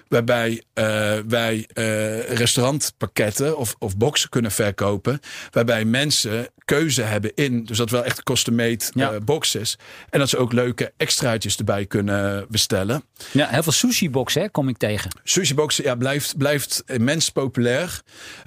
[0.09, 0.85] waarbij uh,
[1.29, 5.21] wij uh, restaurantpakketten of, of boxen kunnen verkopen.
[5.51, 9.13] Waarbij mensen keuze hebben in, dus dat wel echt custom-made ja.
[9.13, 9.79] uh, box is.
[10.11, 13.03] En dat ze ook leuke extraatjes erbij kunnen bestellen.
[13.33, 15.11] Ja, heel veel sushi-boxen kom ik tegen.
[15.25, 18.01] Sushi-boxen ja, blijft, blijft immens populair.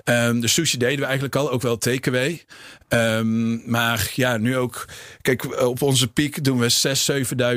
[0.03, 2.45] Um, de sushi deden we eigenlijk al, ook wel takeaway.
[2.89, 4.85] Um, maar ja, nu ook.
[5.21, 6.71] Kijk, op onze piek doen we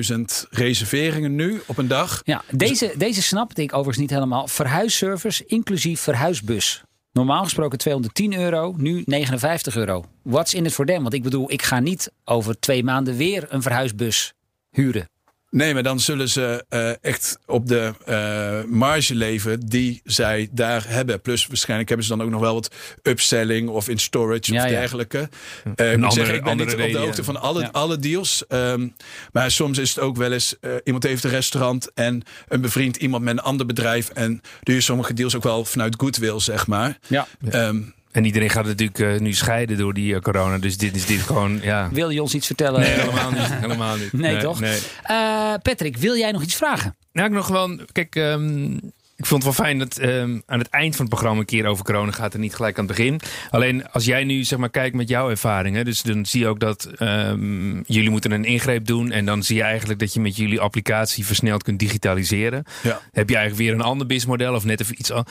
[0.09, 2.21] 6.000, 7.000 reserveringen nu op een dag.
[2.25, 2.95] Ja, deze, dus...
[2.97, 4.49] deze snapte ik niet helemaal.
[4.49, 6.83] Verhuisservice inclusief verhuisbus.
[7.13, 10.05] Normaal gesproken 210 euro, nu 59 euro.
[10.23, 11.03] What's in it for them?
[11.03, 14.33] Want ik bedoel, ik ga niet over twee maanden weer een verhuisbus
[14.71, 15.12] huren.
[15.53, 20.85] Nee, maar dan zullen ze uh, echt op de uh, marge leven die zij daar
[20.89, 21.21] hebben.
[21.21, 24.69] Plus waarschijnlijk hebben ze dan ook nog wel wat upselling of in storage ja, of
[24.71, 25.29] dergelijke.
[25.65, 25.85] Ja.
[25.85, 28.45] Uh, ik moet zeggen, ik ben niet op de hoogte van alle, alle deals.
[28.49, 28.95] Um,
[29.33, 33.25] maar soms is het ook wel eens, iemand heeft een restaurant en een bevriend iemand
[33.25, 34.09] met een ander bedrijf.
[34.09, 36.99] En doe je sommige deals ook wel vanuit goodwill, zeg maar.
[37.09, 37.27] Ja.
[37.53, 40.59] Um, en iedereen gaat natuurlijk uh, nu scheiden door die uh, corona.
[40.59, 41.89] Dus dit is dit gewoon, ja.
[41.93, 42.81] Wil je ons iets vertellen?
[42.81, 43.55] Nee, helemaal niet.
[43.61, 44.13] Helemaal niet.
[44.13, 44.61] Nee, nee toch?
[44.61, 44.79] Nee.
[45.11, 46.97] Uh, Patrick, wil jij nog iets vragen?
[47.13, 47.81] Nou, ik nog gewoon...
[47.93, 48.81] Kijk, um,
[49.17, 51.67] ik vond het wel fijn dat um, aan het eind van het programma een keer
[51.67, 53.21] over corona gaat en niet gelijk aan het begin.
[53.51, 56.61] Alleen als jij nu zeg maar kijkt met jouw ervaringen, dus dan zie je ook
[56.61, 60.37] dat um, jullie moeten een ingreep doen en dan zie je eigenlijk dat je met
[60.37, 62.65] jullie applicatie versneld kunt digitaliseren.
[62.83, 63.01] Ja.
[63.11, 65.25] Heb je eigenlijk weer een ander businessmodel of net even iets al.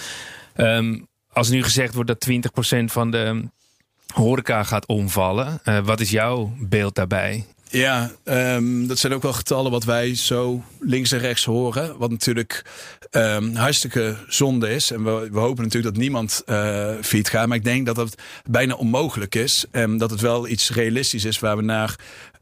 [0.55, 3.43] Um, als nu gezegd wordt dat 20% van de
[4.13, 7.45] horeca gaat omvallen, uh, wat is jouw beeld daarbij?
[7.71, 11.97] Ja, um, dat zijn ook wel getallen wat wij zo links en rechts horen.
[11.97, 12.65] Wat natuurlijk
[13.11, 14.91] um, hartstikke zonde is.
[14.91, 16.55] En we, we hopen natuurlijk dat niemand uh,
[17.01, 17.47] failliet gaat.
[17.47, 18.15] Maar ik denk dat dat
[18.49, 19.65] bijna onmogelijk is.
[19.71, 21.95] En dat het wel iets realistisch is waar we naar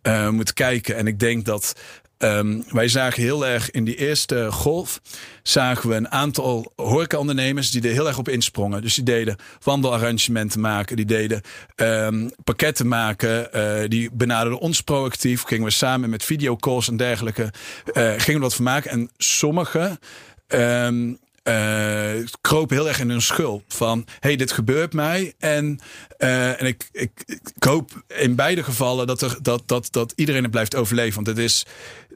[0.04, 0.96] uh, moeten kijken.
[0.96, 1.76] En ik denk dat
[2.24, 5.02] Um, wij zagen heel erg in die eerste golf,
[5.44, 8.82] zagen we een aantal horecaondernemers die er heel erg op insprongen.
[8.82, 11.42] Dus die deden wandelarrangementen maken, die deden
[11.76, 15.44] um, pakketten maken, uh, die benaderden ons proactief.
[15.44, 17.54] Gingen we samen met videocalls en dergelijke,
[17.94, 18.92] uh, gingen we wat van maken.
[18.92, 20.00] En sommige
[20.48, 21.20] um,
[21.50, 23.64] uh, kropen heel erg in hun schuld.
[23.68, 25.34] Van, hey, dit gebeurt mij.
[25.40, 25.80] En,
[26.20, 30.42] uh, en ik, ik, ik hoop in beide gevallen dat, er, dat, dat, dat iedereen
[30.42, 31.16] het blijft overleven.
[31.16, 31.66] Want het is,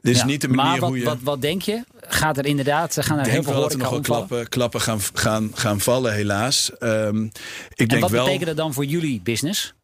[0.02, 0.26] Dit is Ja.
[0.26, 1.04] niet de manier maar wat, hoe je...
[1.04, 1.84] wat, wat denk je?
[2.00, 5.50] Gaat er inderdaad, gaan er heel veel dat er nog wel klappen, klappen gaan, gaan,
[5.54, 6.70] gaan vallen, helaas.
[6.78, 7.30] Ehm, ik
[7.76, 8.24] En denk wat wel.
[8.24, 9.74] betekent dat dan voor jullie business?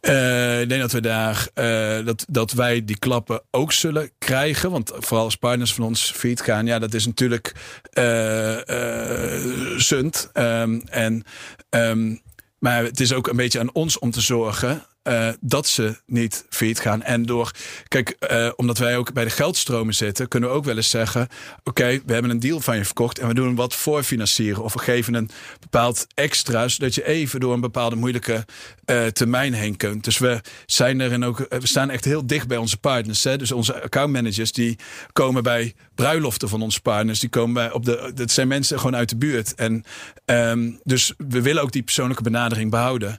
[0.00, 4.70] Eh, ik denk dat we daar uh, dat, dat wij die klappen ook zullen krijgen.
[4.70, 7.54] Want vooral als partners van ons feed gaan, ja, dat is natuurlijk
[7.98, 10.30] uh, uh, sunt.
[10.34, 11.24] Um, en,
[11.70, 12.20] um,
[12.58, 14.84] maar het is ook een beetje aan ons om te zorgen.
[15.10, 17.02] Uh, dat ze niet failliet gaan.
[17.02, 17.50] En door,
[17.88, 21.28] kijk, uh, omdat wij ook bij de geldstromen zitten, kunnen we ook wel eens zeggen:
[21.64, 24.62] Oké, we hebben een deal van je verkocht en we doen wat voorfinancieren.
[24.62, 25.30] Of we geven een
[25.60, 28.44] bepaald extra, zodat je even door een bepaalde moeilijke
[28.86, 30.04] uh, termijn heen kunt.
[30.04, 33.24] Dus we zijn erin ook, we staan echt heel dicht bij onze partners.
[33.24, 33.38] Hè?
[33.38, 34.78] Dus onze accountmanagers die
[35.12, 37.20] komen bij bruiloften van onze partners.
[37.20, 39.54] Die komen bij op de, dat zijn mensen gewoon uit de buurt.
[39.54, 39.84] En
[40.24, 43.18] um, dus we willen ook die persoonlijke benadering behouden.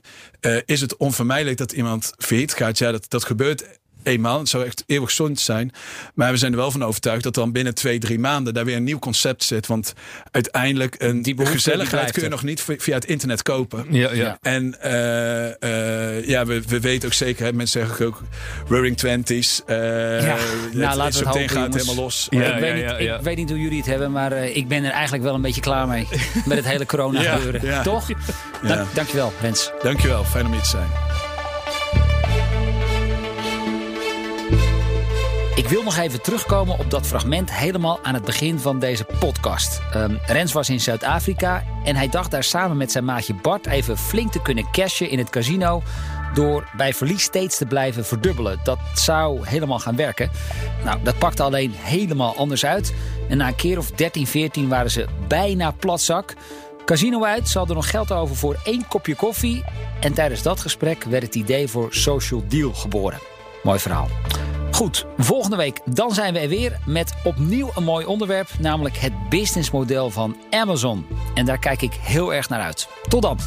[0.64, 2.78] Is het onvermijdelijk dat iemand failliet gaat?
[2.78, 3.64] Ja, dat, dat gebeurt
[4.02, 4.38] eenmaal.
[4.38, 5.72] Het zou echt eeuwig zonde zijn.
[6.14, 8.76] Maar we zijn er wel van overtuigd dat dan binnen twee, drie maanden daar weer
[8.76, 9.66] een nieuw concept zit.
[9.66, 9.92] Want
[10.30, 13.86] uiteindelijk een die gezelligheid die kun je nog niet via het internet kopen.
[13.90, 14.38] Ja, ja.
[14.40, 14.90] En uh,
[15.70, 18.22] uh, ja, we, we weten ook zeker, hè, mensen zeggen ook
[18.68, 19.62] Roaring Twenties.
[19.66, 19.76] Uh,
[20.22, 20.36] ja,
[20.72, 22.26] nou, laten we het hopen, gaat helemaal los.
[22.30, 24.84] Ja, ik, weet niet, ik weet niet hoe jullie het hebben, maar uh, ik ben
[24.84, 26.08] er eigenlijk wel een beetje klaar mee.
[26.46, 27.82] met het hele corona gebeuren.
[27.82, 28.08] Toch?
[28.62, 29.70] Dank, dankjewel, Rens.
[29.82, 31.11] Dankjewel, fijn om hier te zijn.
[35.72, 39.80] Wil nog even terugkomen op dat fragment helemaal aan het begin van deze podcast.
[39.96, 43.98] Um, Rens was in Zuid-Afrika en hij dacht daar samen met zijn maatje Bart even
[43.98, 45.82] flink te kunnen cashen in het casino.
[46.34, 48.60] Door bij verlies steeds te blijven verdubbelen.
[48.64, 50.30] Dat zou helemaal gaan werken.
[50.84, 52.94] Nou, dat pakte alleen helemaal anders uit.
[53.28, 56.34] En na een keer of 13, 14 waren ze bijna platzak.
[56.84, 59.64] Casino uit, ze hadden nog geld over voor één kopje koffie.
[60.00, 63.18] En tijdens dat gesprek werd het idee voor Social Deal geboren.
[63.62, 64.08] Mooi verhaal.
[64.72, 69.12] Goed, volgende week dan zijn we er weer met opnieuw een mooi onderwerp, namelijk het
[69.28, 71.06] businessmodel van Amazon.
[71.34, 72.88] En daar kijk ik heel erg naar uit.
[73.08, 73.38] Tot dan!